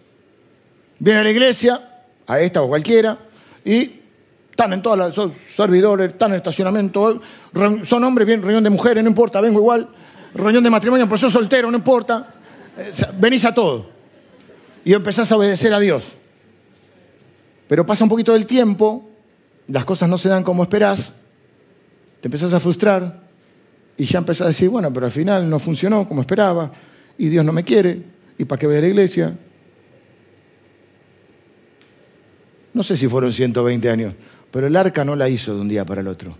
[0.99, 3.19] Vienen a la iglesia, a esta o cualquiera,
[3.65, 4.01] y
[4.51, 7.21] están en todas las, son servidores, están en estacionamiento,
[7.85, 9.89] son hombres, bien, reunión de mujeres, no importa, vengo igual.
[10.35, 12.35] reunión de matrimonio, pero sos soltero, no importa.
[12.77, 13.89] Eh, venís a todo.
[14.85, 16.05] Y empezás a obedecer a Dios.
[17.69, 19.09] Pero pasa un poquito del tiempo,
[19.69, 21.13] las cosas no se dan como esperás,
[22.21, 23.29] te empezás a frustrar
[23.97, 26.71] y ya empezás a decir, bueno, pero al final no funcionó como esperaba
[27.17, 28.03] y Dios no me quiere
[28.39, 29.37] y para qué voy a la iglesia.
[32.73, 34.15] No sé si fueron 120 años,
[34.51, 36.37] pero el arca no la hizo de un día para el otro.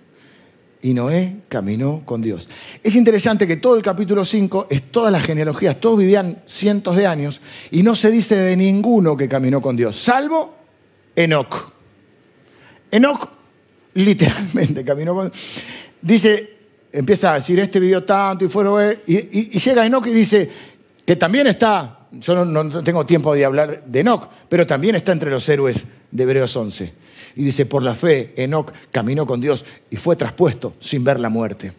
[0.81, 2.49] Y Noé caminó con Dios.
[2.85, 7.09] Es interesante que todo el capítulo 5 es todas las genealogías, todos vivían cientos de
[7.09, 7.41] años
[7.73, 10.55] y no se dice de ninguno que caminó con Dios, salvo
[11.17, 11.73] Enoch.
[12.93, 13.38] Enoch
[13.99, 15.33] literalmente caminó con
[16.01, 16.57] Dice,
[16.93, 18.99] empieza a decir, este vivió tanto y fueron...
[19.07, 20.49] Y, y, llega Enoch y dice,
[21.05, 25.31] que también está, yo no, tengo tiempo de hablar de Enoch, pero también está entre
[25.31, 26.93] los héroes de Hebreos 11.
[27.37, 31.29] Y dice, por la fe, Enoch caminó con Dios y fue traspuesto sin ver la
[31.29, 31.73] muerte.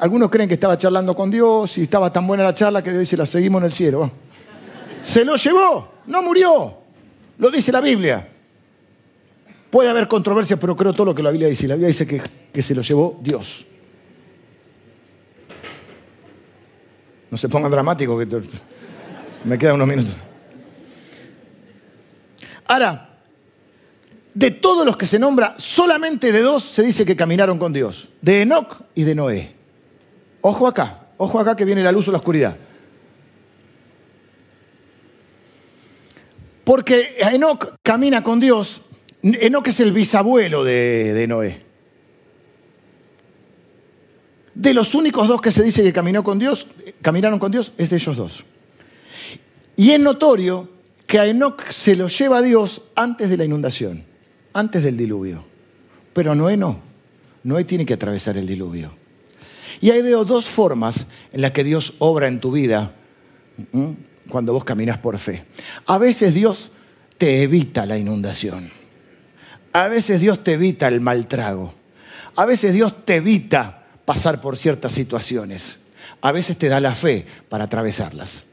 [0.00, 3.00] Algunos creen que estaba charlando con Dios y estaba tan buena la charla que Dios
[3.00, 4.10] dice, la seguimos en el cielo.
[5.02, 6.76] Se lo llevó, no murió.
[7.38, 8.28] Lo dice la Biblia.
[9.70, 11.68] Puede haber controversia, pero creo todo lo que la Biblia dice.
[11.68, 13.66] La Biblia dice que, que se lo llevó Dios.
[17.30, 18.42] No se pongan dramáticos, que
[19.44, 20.14] me quedan unos minutos.
[22.66, 23.08] Ahora,
[24.34, 28.08] de todos los que se nombra, solamente de dos se dice que caminaron con Dios,
[28.22, 29.54] de Enoch y de Noé.
[30.40, 32.56] Ojo acá, ojo acá que viene la luz o la oscuridad.
[36.64, 38.82] Porque Enoch camina con Dios.
[39.22, 41.60] Enoch es el bisabuelo de, Noé.
[44.54, 48.44] De los únicos dos que se dice que caminaron con Dios, es de ellos dos.
[49.76, 50.68] Y es notorio
[51.06, 54.04] que a Enoch se lo lleva a Dios antes de la inundación,
[54.52, 55.44] antes del diluvio.
[56.12, 56.80] Pero Noé no.
[57.44, 58.92] Noé tiene que atravesar el diluvio.
[59.80, 62.94] Y ahí veo dos formas en las que Dios obra en tu vida
[64.28, 65.44] cuando vos caminas por fe.
[65.86, 66.72] A veces Dios
[67.16, 68.77] te evita la inundación.
[69.72, 71.74] A veces Dios te evita el mal trago.
[72.36, 75.78] A veces Dios te evita pasar por ciertas situaciones.
[76.20, 78.44] A veces te da la fe para atravesarlas.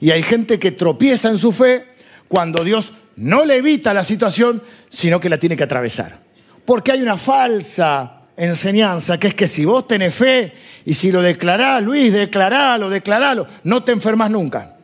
[0.00, 1.86] Y hay gente que tropieza en su fe
[2.28, 6.20] cuando Dios no le evita la situación, sino que la tiene que atravesar.
[6.64, 10.52] Porque hay una falsa enseñanza, que es que si vos tenés fe
[10.84, 14.76] y si lo declarás, Luis, declaralo, declaralo, no te enfermas nunca.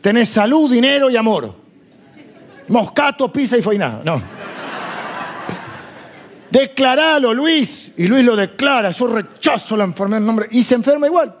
[0.00, 1.59] Tenés salud, dinero y amor.
[2.70, 4.00] Moscato, pizza y foiná.
[4.04, 4.22] No.
[6.50, 7.92] Declaralo, Luis.
[7.96, 8.90] Y Luis lo declara.
[8.90, 10.48] Yo rechazo la enfermedad en nombre.
[10.52, 11.34] Y se enferma igual.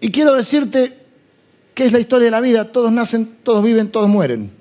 [0.00, 0.96] Y quiero decirte
[1.74, 2.70] que es la historia de la vida.
[2.70, 4.52] Todos nacen, todos viven, todos mueren.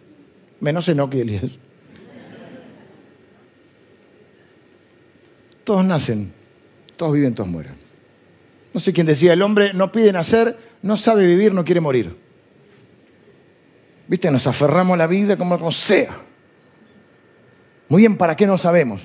[0.59, 1.59] Menos Enoch y.
[5.63, 6.31] Todos nacen,
[6.95, 7.73] todos viven, todos mueren.
[8.73, 12.24] No sé quién decía, el hombre no pide nacer, no sabe vivir, no quiere morir.
[14.07, 14.29] ¿Viste?
[14.31, 16.15] Nos aferramos a la vida como, sea.
[17.89, 19.01] Muy bien, ¿para qué no sabemos?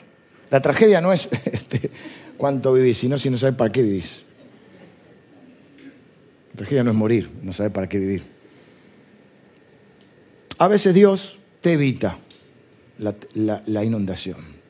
[0.51, 1.91] La tragedia no es este,
[2.37, 4.23] cuánto vivís, sino si no sabes para qué vivís.
[6.53, 8.23] La tragedia no es morir, no saber para qué vivir.
[10.59, 12.19] A veces Dios te evita
[12.99, 14.61] la inundación.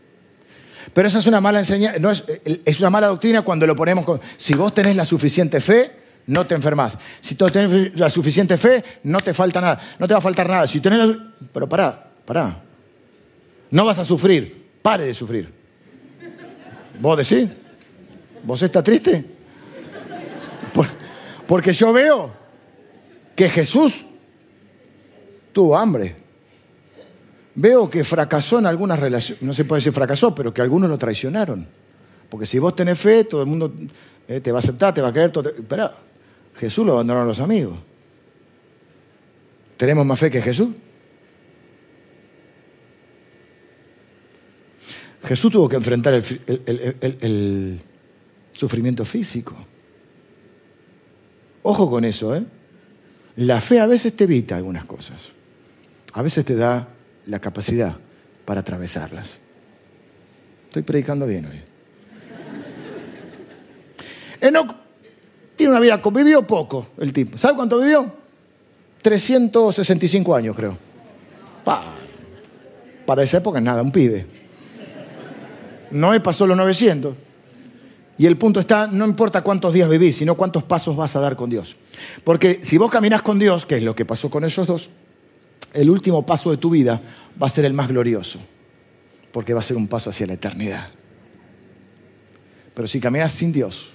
[0.92, 2.24] Pero esa es una mala enseñanza, no es,
[2.64, 5.92] es, una mala doctrina cuando lo ponemos con, si vos tenés la suficiente fe,
[6.30, 6.96] no te enfermas.
[7.20, 10.48] Si tú tenés la suficiente fe, no te falta nada, no te va a faltar
[10.48, 10.66] nada.
[10.66, 11.16] Si tenés
[11.52, 12.62] pero pará, pará.
[13.70, 15.52] No vas a sufrir, pare de sufrir.
[17.00, 17.48] ¿Vos decís?
[18.44, 19.24] ¿Vos estás triste?
[21.46, 22.32] porque yo veo
[23.34, 24.06] que Jesús
[25.52, 26.14] tuvo hambre
[27.54, 30.96] veo que fracasó en algunas relaciones, no se puede decir fracasó, pero que algunos lo
[30.96, 31.66] traicionaron.
[32.28, 33.74] Porque si vos tenés fe, todo el mundo
[34.28, 35.32] eh, te va a aceptar, te va a creer.
[35.32, 35.52] Todo
[36.60, 37.78] Jesús lo abandonaron los amigos.
[39.78, 40.68] ¿Tenemos más fe que Jesús?
[45.24, 47.80] Jesús tuvo que enfrentar el,
[48.52, 49.56] sufrimiento físico.
[51.62, 52.44] Ojo con eso, ¿eh?
[53.36, 55.32] La fe a veces te evita algunas cosas.
[56.12, 56.88] A veces te da
[57.24, 57.96] la capacidad
[58.44, 59.38] para atravesarlas.
[60.64, 61.62] Estoy predicando bien hoy.
[64.42, 64.79] Enoch
[65.60, 67.36] tiene una vida, vivió poco el tipo.
[67.36, 68.10] ¿Sabe cuánto vivió?
[69.02, 70.78] 365 años, creo.
[73.04, 74.24] para esa época nada, un pibe.
[75.90, 77.14] Noé pasó los 900.
[78.16, 81.36] Y el punto está, no importa cuántos días vivís, sino cuántos pasos vas a dar
[81.36, 81.76] con Dios.
[82.24, 84.88] Porque si vos caminás con Dios, que es lo que pasó con ellos dos,
[85.74, 87.02] el último paso de tu vida
[87.40, 88.38] va a ser el más glorioso,
[89.30, 90.88] porque va a ser un paso hacia la eternidad.
[92.72, 93.90] Pero si caminas sin Dios,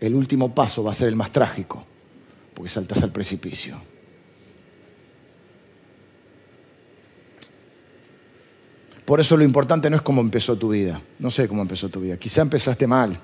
[0.00, 1.84] el último paso va a ser el más trágico,
[2.54, 3.80] porque saltas al precipicio.
[9.08, 11.00] Por eso lo importante no es cómo empezó tu vida.
[11.18, 12.18] No sé cómo empezó tu vida.
[12.18, 13.18] Quizá empezaste mal,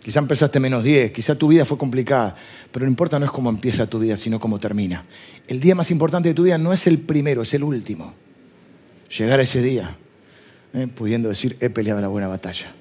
[0.00, 2.36] quizá empezaste menos 10, quizá tu vida fue complicada.
[2.70, 5.04] Pero lo importante no es cómo empieza tu vida, sino cómo termina.
[5.48, 8.14] El día más importante de tu vida no es el primero, es el último.
[9.18, 9.96] Llegar a ese día
[10.74, 10.86] ¿eh?
[10.86, 12.72] pudiendo decir, he peleado la buena batalla,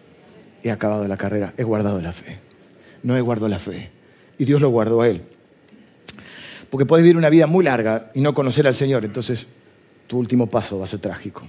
[0.62, 2.45] he acabado la carrera, he guardado la fe.
[3.06, 3.92] No he guardado la fe.
[4.40, 5.22] Y Dios lo guardó a él.
[6.72, 9.46] Porque puedes vivir una vida muy larga y no conocer al Señor, entonces
[10.08, 11.44] tu último paso va a ser trágico.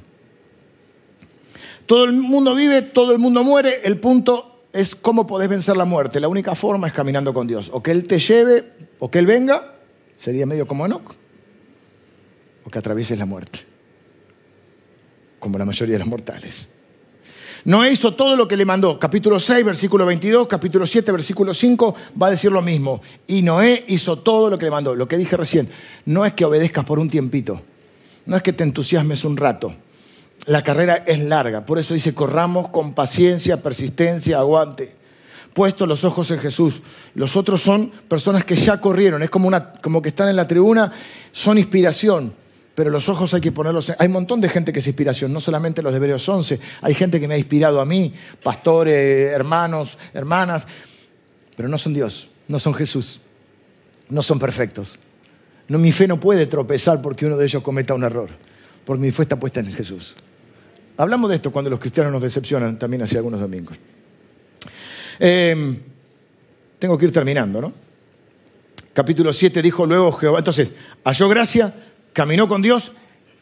[1.87, 3.81] Todo el mundo vive, todo el mundo muere.
[3.85, 6.21] El punto es cómo podés vencer la muerte.
[6.21, 7.71] La única forma es caminando con Dios.
[7.73, 9.77] O que Él te lleve, o que Él venga,
[10.15, 11.15] sería medio como Enoch.
[12.67, 13.61] O que atravieses la muerte,
[15.39, 16.67] como la mayoría de los mortales.
[17.67, 18.99] Noé hizo todo lo que le mandó.
[18.99, 23.03] Capítulo 6, versículo 22, capítulo 7, versículo 5, va a decir lo mismo.
[23.27, 24.95] Y Noé hizo todo lo que le mandó.
[24.95, 25.69] Lo que dije recién,
[26.07, 27.61] no es que obedezcas por un tiempito,
[28.25, 29.75] no es que te entusiasmes un rato
[30.47, 31.65] la carrera es larga.
[31.65, 34.95] Por eso dice, corramos con paciencia, persistencia, aguante.
[35.53, 36.83] Puesto los ojos en Jesús.
[37.15, 39.23] Los otros son personas que ya corrieron.
[39.23, 40.93] Es como, una, como que están en la tribuna,
[41.33, 42.33] son inspiración.
[42.77, 43.97] Pero los ojos hay que ponerlos en...
[43.99, 46.61] Hay un montón de gente que es inspiración, no solamente los de Hebreos 11.
[46.83, 48.13] Hay gente que me ha inspirado a mí,
[48.43, 50.69] pastores, hermanos, hermanas.
[51.57, 53.23] Pero no son Dios, no son Jesús.
[54.11, 54.99] No son perfectos.
[55.69, 58.29] No, mi fe no puede tropezar porque uno de ellos cometa un error.
[58.85, 60.15] Porque mi fe está puesta en Jesús.
[60.99, 63.79] Hablamos de esto cuando los cristianos nos decepcionan también hace algunos domingos.
[65.19, 65.79] Em,
[66.79, 67.73] tengo que ir terminando, ¿no?
[68.93, 70.73] Capítulo 7 dijo luego Jehová, entonces,
[71.05, 71.75] halló gracia,
[72.17, 72.93] caminó con Dios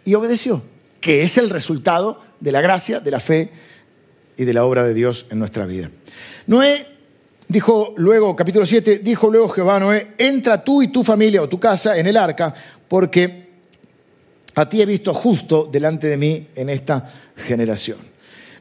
[0.04, 0.60] y obedeció,
[1.00, 3.52] que es el resultado de la gracia, de la fe
[4.36, 5.92] y de la obra de Dios en nuestra vida.
[6.48, 6.84] Noé
[7.46, 11.60] dijo luego, capítulo 7, dijo luego Jehová Noé, entra tú y tu familia o tu
[11.60, 12.52] casa en el arca,
[12.88, 13.48] porque
[14.56, 17.98] a ti he visto justo delante de mí en esta generación.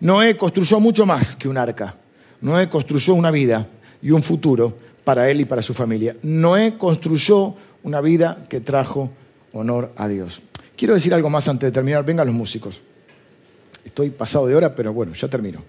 [0.02, 1.98] Noé construyó mucho más que un arca.
[2.42, 3.66] Noé construyó una vida
[4.00, 6.16] y un futuro para él y para su familia.
[6.22, 9.10] Noé construyó una vida que trajo
[9.54, 10.42] honor a Dios.
[10.76, 12.04] Quiero decir algo más antes de terminar.
[12.04, 12.82] Vengan los músicos.
[13.86, 15.64] Estoy pasado de hora, pero bueno, ya termino.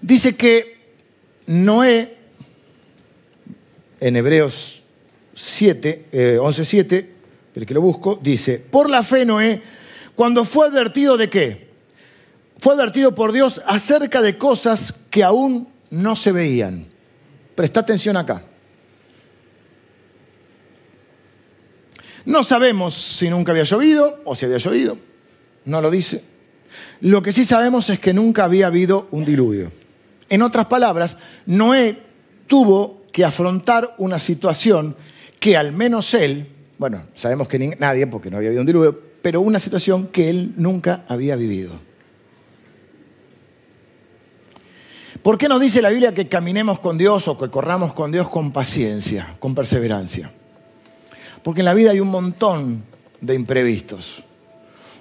[0.00, 0.76] Dice que
[1.46, 2.16] Noé,
[4.00, 4.82] en Hebreos
[5.34, 7.06] 7, 11.7,
[7.54, 9.62] el que lo busco, dice, por la fe Noé,
[10.14, 11.68] cuando fue advertido de qué?
[12.58, 16.86] Fue advertido por Dios acerca de cosas que aún no se veían.
[17.54, 18.44] Presta atención acá.
[22.26, 24.96] No sabemos si nunca había llovido o si había llovido.
[25.64, 26.22] No lo dice.
[27.00, 29.70] Lo que sí sabemos es que nunca había habido un diluvio.
[30.28, 31.16] En otras palabras,
[31.46, 31.98] Noé
[32.46, 34.96] tuvo que afrontar una situación
[35.38, 36.48] que al menos él,
[36.78, 40.54] bueno, sabemos que nadie, porque no había habido un diluvio, pero una situación que él
[40.56, 41.72] nunca había vivido.
[45.22, 48.28] ¿Por qué nos dice la Biblia que caminemos con Dios o que corramos con Dios
[48.28, 50.30] con paciencia, con perseverancia?
[51.44, 52.82] Porque en la vida hay un montón
[53.20, 54.24] de imprevistos,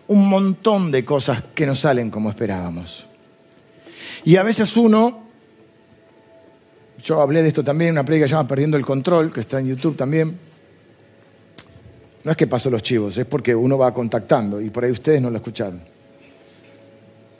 [0.07, 3.07] un montón de cosas que no salen como esperábamos.
[4.25, 5.23] Y a veces uno
[7.03, 9.41] yo hablé de esto también en una predica que se llama Perdiendo el Control, que
[9.41, 10.37] está en YouTube también.
[12.23, 15.21] No es que pasó los chivos, es porque uno va contactando y por ahí ustedes
[15.21, 15.81] no lo escucharon.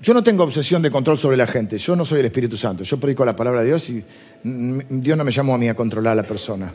[0.02, 2.84] Yo no tengo obsesión de control sobre la gente, yo no soy el Espíritu Santo,
[2.84, 4.04] yo predico la palabra de Dios y
[4.44, 6.74] Dios no me llamó a mí a controlar a la persona.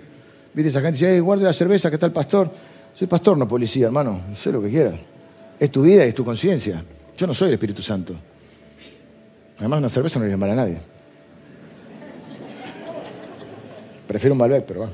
[0.58, 0.70] ¿Viste?
[0.70, 2.50] Esa gente dice, hey, guarde la cerveza, ¿qué está el pastor?
[2.92, 4.98] Soy pastor, no policía, hermano, sé lo que quieras.
[5.56, 6.84] Es tu vida y es tu conciencia.
[7.16, 8.16] Yo no soy el Espíritu Santo.
[9.56, 10.80] Además, una cerveza no le mal a nadie.
[14.08, 14.90] Prefiero un Malbec, pero va.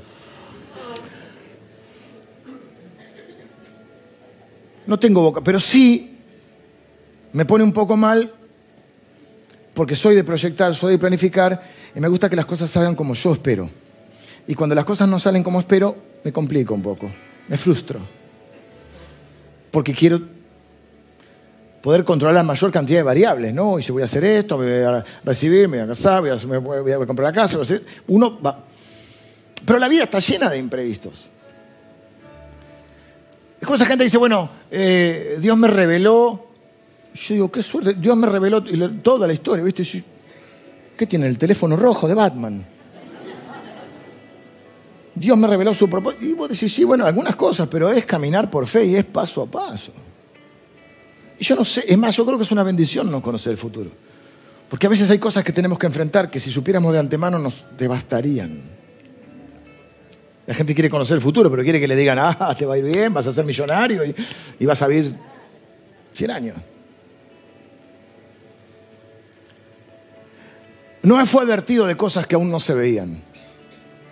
[4.85, 6.15] No tengo boca, pero sí
[7.33, 8.31] me pone un poco mal
[9.73, 11.59] porque soy de proyectar, soy de planificar
[11.95, 13.67] y me gusta que las cosas salgan como yo espero.
[14.47, 17.11] Y cuando las cosas no salen como espero, me complico un poco,
[17.47, 17.99] me frustro.
[19.71, 20.21] Porque quiero
[21.81, 23.77] poder controlar la mayor cantidad de variables, ¿no?
[23.77, 26.29] Y si voy a hacer esto, me voy a recibir, me voy a casar, voy
[26.31, 27.59] a, voy a comprar la casa,
[28.07, 28.63] uno va,
[29.65, 31.25] pero la vida está llena de imprevistos.
[33.59, 36.49] Es como esa gente dice, bueno, eh, Dios me reveló.
[37.15, 38.63] Yo digo, qué suerte, Dios me reveló
[39.01, 39.83] toda la historia, ¿viste?
[40.97, 42.74] ¿Qué tiene el teléfono rojo de Batman?
[45.15, 46.25] Dios me reveló su propósito.
[46.25, 49.41] Y vos decís, sí, bueno, algunas cosas, pero es caminar por fe y es paso
[49.41, 49.91] a paso.
[51.39, 53.57] Y yo no sé, es más, yo creo que es una bendición no conocer el
[53.57, 53.89] futuro.
[54.69, 57.65] Porque a veces hay cosas que tenemos que enfrentar que si supiéramos de antemano nos
[57.77, 58.61] devastarían.
[60.47, 62.77] La gente quiere conocer el futuro, pero quiere que le digan, ah, te va a
[62.77, 64.03] ir bien, vas a ser millonario
[64.59, 65.15] y, vas a vivir
[66.13, 66.55] 100 años.
[71.03, 73.21] Noé fue advertido de cosas que aún no se veían,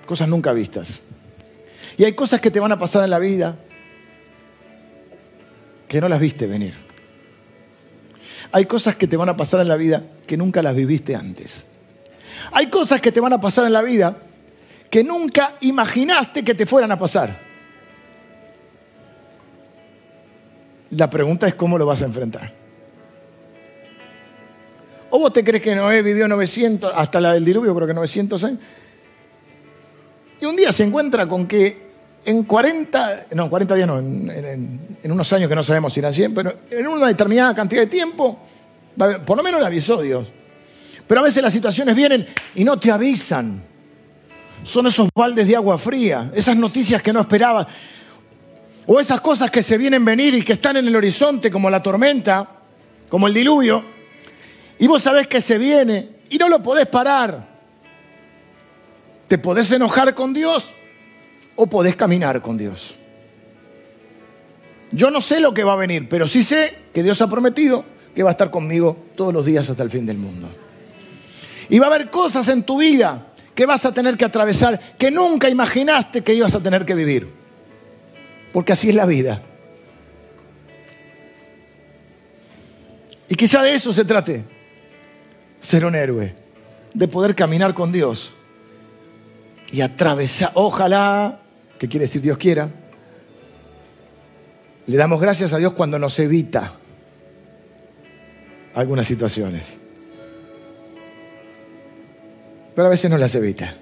[0.05, 0.99] cosas nunca vistas.
[1.97, 3.57] Y hay cosas que te van a pasar en la vida
[5.87, 6.73] que no las viste venir.
[8.51, 11.65] Hay cosas que te van a pasar en la vida que nunca las viviste antes.
[12.51, 14.17] Hay cosas que te van a pasar en la vida
[14.89, 17.39] que nunca imaginaste que te fueran a pasar.
[20.91, 22.53] La pregunta es cómo lo vas a enfrentar.
[25.09, 28.59] ¿O vos te crees que Noé vivió 900, hasta del diluvio creo que 900 años?
[30.43, 31.83] Y un día se encuentra con que
[32.25, 36.33] en 40, no, 40 días no, en, unos años que no sabemos si eran 100,
[36.33, 38.39] pero en una determinada cantidad de tiempo,
[39.25, 40.27] por lo menos en episodios.
[41.07, 43.63] Pero a veces las situaciones vienen y no te avisan.
[44.63, 47.67] Son esos baldes de agua fría, esas noticias que no esperabas.
[48.85, 51.81] O esas cosas que se vienen venir y que están en el horizonte, como la
[51.81, 52.49] tormenta,
[53.07, 53.85] como el diluvio,
[54.77, 57.52] y vos sabés que se viene y no lo podés parar.
[59.33, 60.75] Te podés enojar con Dios
[61.55, 62.93] o podés caminar con Dios.
[64.91, 67.83] Yo no sé lo que va a venir, pero sí sé que Dios ha prometido
[68.13, 70.49] que va a estar conmigo todos los días hasta el fin del mundo.
[71.67, 75.09] Y va a haber cosas en tu vida que vas a tener que atravesar que
[75.09, 77.27] nunca imaginaste que ibas a tener que vivir.
[78.51, 79.41] Porque así es la vida.
[83.27, 84.45] Y quizá de eso se trate
[85.59, 86.35] ser un héroe,
[86.93, 88.31] de poder caminar con Dios
[89.71, 91.39] y atravesar, ojalá,
[91.79, 92.69] que quiere decir Dios quiera,
[94.85, 96.73] le damos gracias a Dios cuando nos evita
[98.75, 99.63] algunas situaciones.
[102.75, 103.75] Pero a veces no las evita.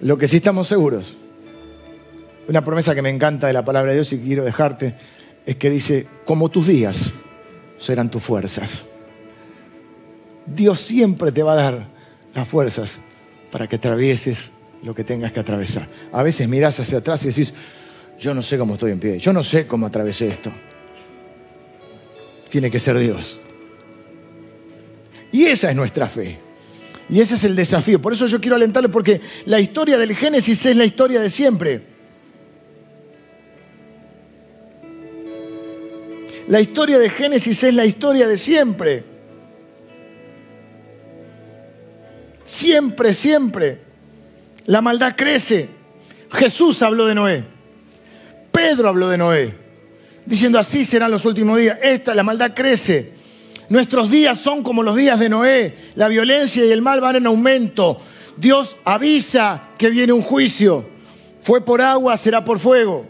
[0.00, 1.16] Lo que sí estamos seguros,
[2.48, 4.94] una promesa que me encanta de la palabra de Dios y quiero dejarte,
[5.46, 7.12] es que dice, como tus días
[7.78, 8.84] serán tus fuerzas.
[10.46, 11.86] Dios siempre te va a dar
[12.34, 12.98] las fuerzas
[13.50, 14.50] para que atravieses
[14.82, 15.86] lo que tengas que atravesar.
[16.12, 17.52] A veces miras hacia atrás y decís,
[18.18, 20.50] yo no sé cómo estoy en pie, yo no sé cómo atravesé esto.
[22.48, 23.40] Tiene que ser Dios.
[25.32, 26.38] Y esa es nuestra fe.
[27.08, 28.00] Y ese es el desafío.
[28.00, 31.82] Por eso yo quiero alentarle porque la historia del Génesis es la historia de siempre.
[36.48, 39.04] La historia de Génesis es la historia de siempre.
[42.60, 43.80] Siempre, siempre.
[44.66, 45.70] La maldad crece.
[46.30, 47.42] Jesús habló de Noé.
[48.52, 49.54] Pedro habló de Noé.
[50.26, 51.78] Diciendo así serán los últimos días.
[51.82, 53.14] Esta, la maldad crece.
[53.70, 55.74] Nuestros días son como los días de Noé.
[55.94, 57.98] La violencia y el mal van en aumento.
[58.36, 60.86] Dios avisa que viene un juicio.
[61.40, 63.08] Fue por agua, será por fuego.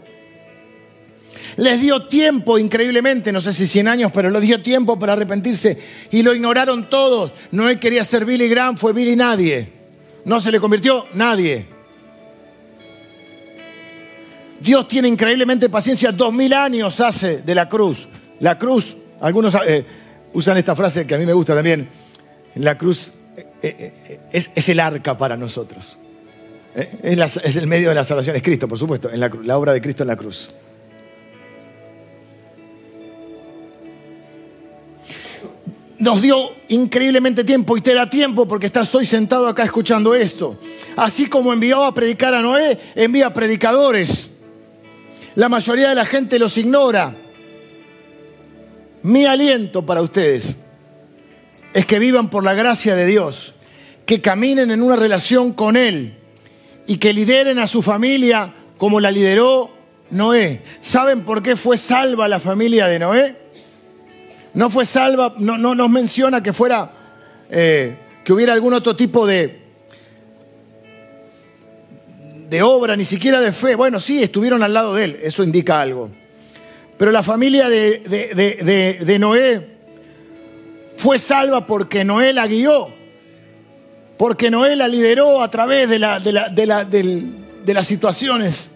[1.57, 5.77] Les dio tiempo, increíblemente, no sé si 100 años, pero les dio tiempo para arrepentirse
[6.11, 7.33] y lo ignoraron todos.
[7.51, 9.71] Noé quería ser Billy Graham, fue Billy nadie.
[10.25, 11.67] No se le convirtió nadie.
[14.59, 18.07] Dios tiene increíblemente paciencia, dos mil años hace de la cruz.
[18.39, 19.85] La cruz, algunos eh,
[20.33, 21.89] usan esta frase que a mí me gusta también,
[22.55, 23.11] la cruz
[23.63, 25.97] eh, eh, es, el arca para nosotros.
[26.75, 30.03] Es, el medio de la salvación, es Cristo, por supuesto, en la obra de Cristo
[30.03, 30.47] en la cruz.
[36.01, 40.57] Nos dio increíblemente tiempo y te da tiempo porque estás hoy sentado acá escuchando esto.
[40.97, 44.29] Así como envió a predicar a Noé, envía predicadores.
[45.35, 47.15] La mayoría de la gente los ignora.
[49.03, 50.55] Mi aliento para ustedes
[51.71, 53.53] es que vivan por la gracia de Dios,
[54.07, 56.17] que caminen en una relación con Él
[56.87, 59.69] y que lideren a su familia como la lideró
[60.09, 60.63] Noé.
[60.79, 63.40] ¿Saben por qué fue salva la familia de Noé?
[64.53, 66.91] No fue salva, no, no nos menciona que fuera,
[67.49, 69.61] eh, que hubiera algún otro tipo de,
[72.49, 73.75] de obra, ni siquiera de fe.
[73.75, 76.09] Bueno, sí, estuvieron al lado de él, eso indica algo.
[76.97, 79.67] Pero la familia de, de Noé
[80.97, 82.89] fue salva porque Noé la guió,
[84.17, 88.70] porque Noé la lideró a través de, la, de las situaciones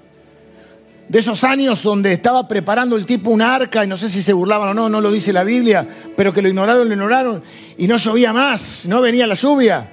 [1.08, 4.34] de esos años donde estaba preparando el tipo un arca y no sé si se
[4.34, 7.43] burlaban o no, no lo dice la Biblia, pero que lo ignoraron, lo ignoraron
[7.78, 9.91] y no llovía más, no venía la lluvia.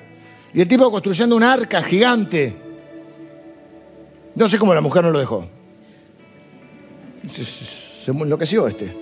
[0.54, 2.56] Y el tipo construyendo un arca gigante.
[4.34, 5.46] No sé cómo la mujer no lo dejó.
[7.26, 8.96] Se, se enloqueció este.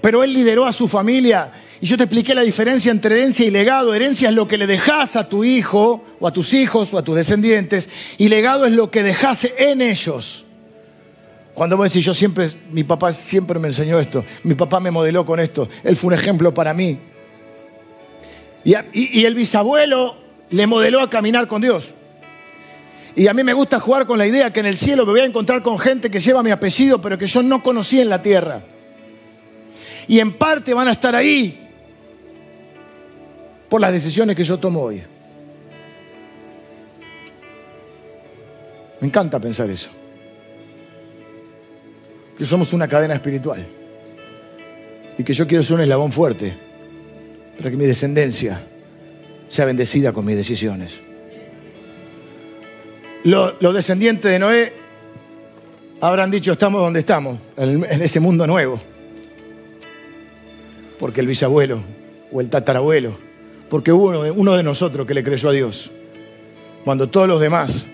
[0.00, 1.50] Pero él lideró a su familia
[1.82, 3.92] y yo te expliqué la diferencia entre herencia y legado.
[3.92, 7.02] Herencia es lo que le dejas a tu hijo o a tus hijos o a
[7.02, 10.46] tus descendientes y legado es lo que dejas en ellos.
[11.54, 15.26] Cuando vos decís, yo siempre, mi papá siempre me enseñó esto, mi papá me modeló
[15.26, 17.00] con esto, él fue un ejemplo para mí.
[18.64, 20.16] Y, y el bisabuelo
[20.50, 21.88] le modeló a caminar con Dios.
[23.16, 25.20] Y a mí me gusta jugar con la idea que en el cielo me voy
[25.22, 28.22] a encontrar con gente que lleva mi apellido, pero que yo no conocí en la
[28.22, 28.62] tierra.
[30.06, 31.58] Y en parte van a estar ahí
[33.72, 35.02] por las decisiones que yo tomo hoy.
[39.00, 39.88] Me encanta pensar eso.
[42.36, 43.66] Que somos una cadena espiritual.
[45.16, 46.52] Y que yo quiero ser un eslabón fuerte
[47.56, 48.62] para que mi descendencia
[49.48, 51.00] sea bendecida con mis decisiones.
[53.24, 54.72] Los, descendientes de Noé
[56.02, 58.78] habrán dicho, estamos donde estamos, en, en ese mundo nuevo.
[60.98, 61.82] Porque el bisabuelo
[62.30, 63.31] o el tatarabuelo
[63.72, 65.90] porque hubo uno de nosotros que le creyó a Dios,
[66.84, 67.86] cuando todos los demás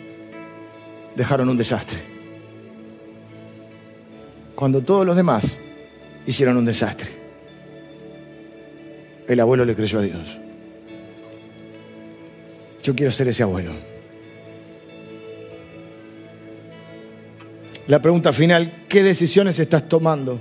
[1.15, 2.01] dejaron un desastre.
[4.57, 5.57] Cuando todos los demás
[6.27, 7.11] hicieron un desastre.
[9.29, 10.41] El abuelo le creyó a Dios.
[12.83, 13.71] Yo quiero ser ese abuelo.
[17.87, 20.41] La pregunta final, ¿qué decisiones estás tomando?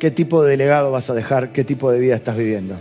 [0.00, 1.52] ¿Qué tipo de legado vas a dejar?
[1.52, 2.80] ¿Qué tipo de vida estás viviendo?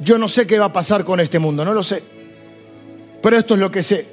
[0.00, 2.02] Yo no sé qué va a pasar con este mundo, no lo sé.
[3.22, 4.06] Pero esto es lo que sé.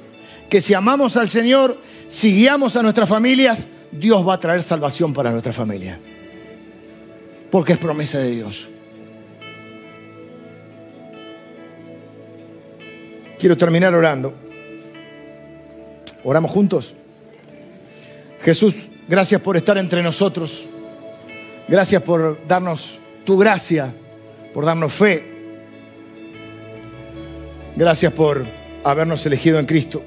[0.48, 5.12] Que si amamos al Señor, si guiamos a nuestras familias, Dios va a traer salvación
[5.12, 5.98] para nuestra familia.
[7.50, 8.68] Porque es promesa de Dios.
[13.38, 14.34] Quiero terminar orando.
[16.24, 16.94] ¿Oramos juntos?
[18.42, 18.74] Jesús,
[19.06, 20.68] gracias por estar entre nosotros.
[21.68, 23.92] Gracias por darnos tu gracia,
[24.54, 25.35] por darnos fe,
[27.76, 28.46] Gracias por
[28.84, 30.02] habernos elegido en Cristo.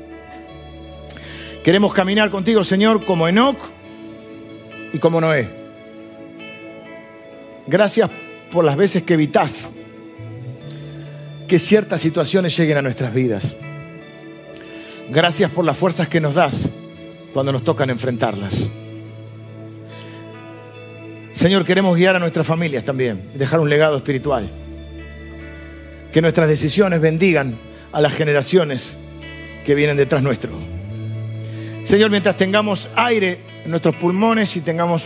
[1.64, 3.60] Queremos caminar contigo, Señor, como Enoch
[4.92, 5.48] y como Noé.
[7.68, 8.10] Gracias
[8.52, 9.72] por las veces que evitas
[11.48, 13.56] que ciertas situaciones lleguen a nuestras vidas.
[15.12, 16.68] Gracias por las fuerzas que nos das
[17.34, 18.68] cuando nos tocan enfrentarlas.
[21.32, 24.50] Señor, queremos guiar a nuestras familias también, dejar un legado espiritual
[26.12, 27.58] que nuestras decisiones bendigan
[27.92, 28.98] a las generaciones
[29.66, 30.52] que vienen detrás nuestro.
[31.84, 35.04] Señor, mientras tengamos aire en nuestros pulmones y tengamos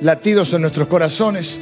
[0.00, 1.58] latidos en nuestros corazones,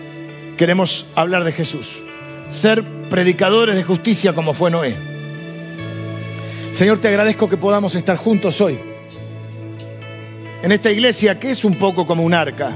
[0.57, 2.03] queremos hablar de Jesús,
[2.51, 4.95] ser predicadores de justicia como fue Noé.
[6.73, 8.79] Señor, te agradezco que podamos estar juntos hoy,
[10.63, 12.73] en esta iglesia que es un poco como un arca,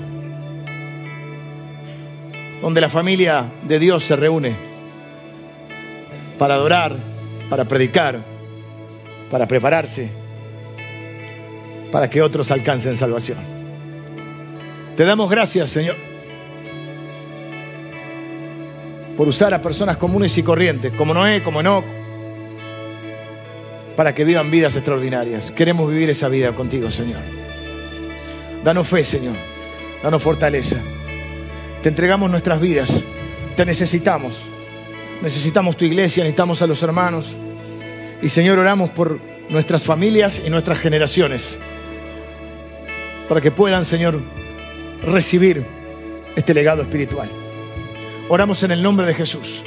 [2.61, 4.57] donde la familia de Dios se reúne
[6.39, 6.97] para adorar,
[7.49, 8.21] para predicar,
[9.31, 10.11] para prepararse,
[11.91, 13.39] para que otros alcancen salvación.
[14.97, 15.97] Te damos gracias, Señor,
[19.17, 21.85] por usar a personas comunes y corrientes, como Noé, como Enoch,
[23.97, 25.51] para que vivan vidas extraordinarias.
[25.51, 27.21] Queremos vivir esa vida contigo, Señor.
[28.63, 29.35] Danos fe, Señor.
[30.03, 30.79] Danos fortaleza.
[31.83, 33.03] Te entregamos nuestras vidas.
[33.57, 34.35] Te necesitamos.
[35.23, 37.37] Necesitamos tu iglesia, necesitamos a los hermanos.
[38.23, 41.59] Y Señor, oramos por nuestras familias y nuestras generaciones.
[43.29, 44.23] Para que puedan, Señor,
[45.03, 45.65] recibir
[46.37, 47.29] este legado espiritual.
[48.29, 49.63] Oramos en el nombre de Jesús.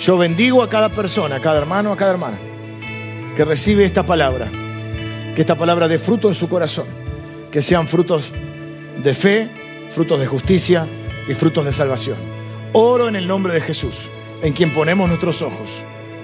[0.00, 2.38] Yo bendigo a cada persona, a cada hermano, a cada hermana
[3.38, 4.50] que recibe esta palabra.
[5.36, 6.86] Que esta palabra dé fruto en su corazón.
[7.52, 8.32] Que sean frutos
[9.00, 9.48] de fe,
[9.90, 10.88] frutos de justicia,
[11.28, 12.16] y frutos de salvación.
[12.72, 14.08] Oro en el nombre de Jesús,
[14.42, 15.70] en quien ponemos nuestros ojos.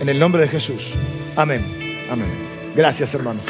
[0.00, 0.92] En el nombre de Jesús.
[1.36, 2.06] Amén.
[2.10, 2.28] Amén.
[2.74, 3.44] Gracias, hermanos.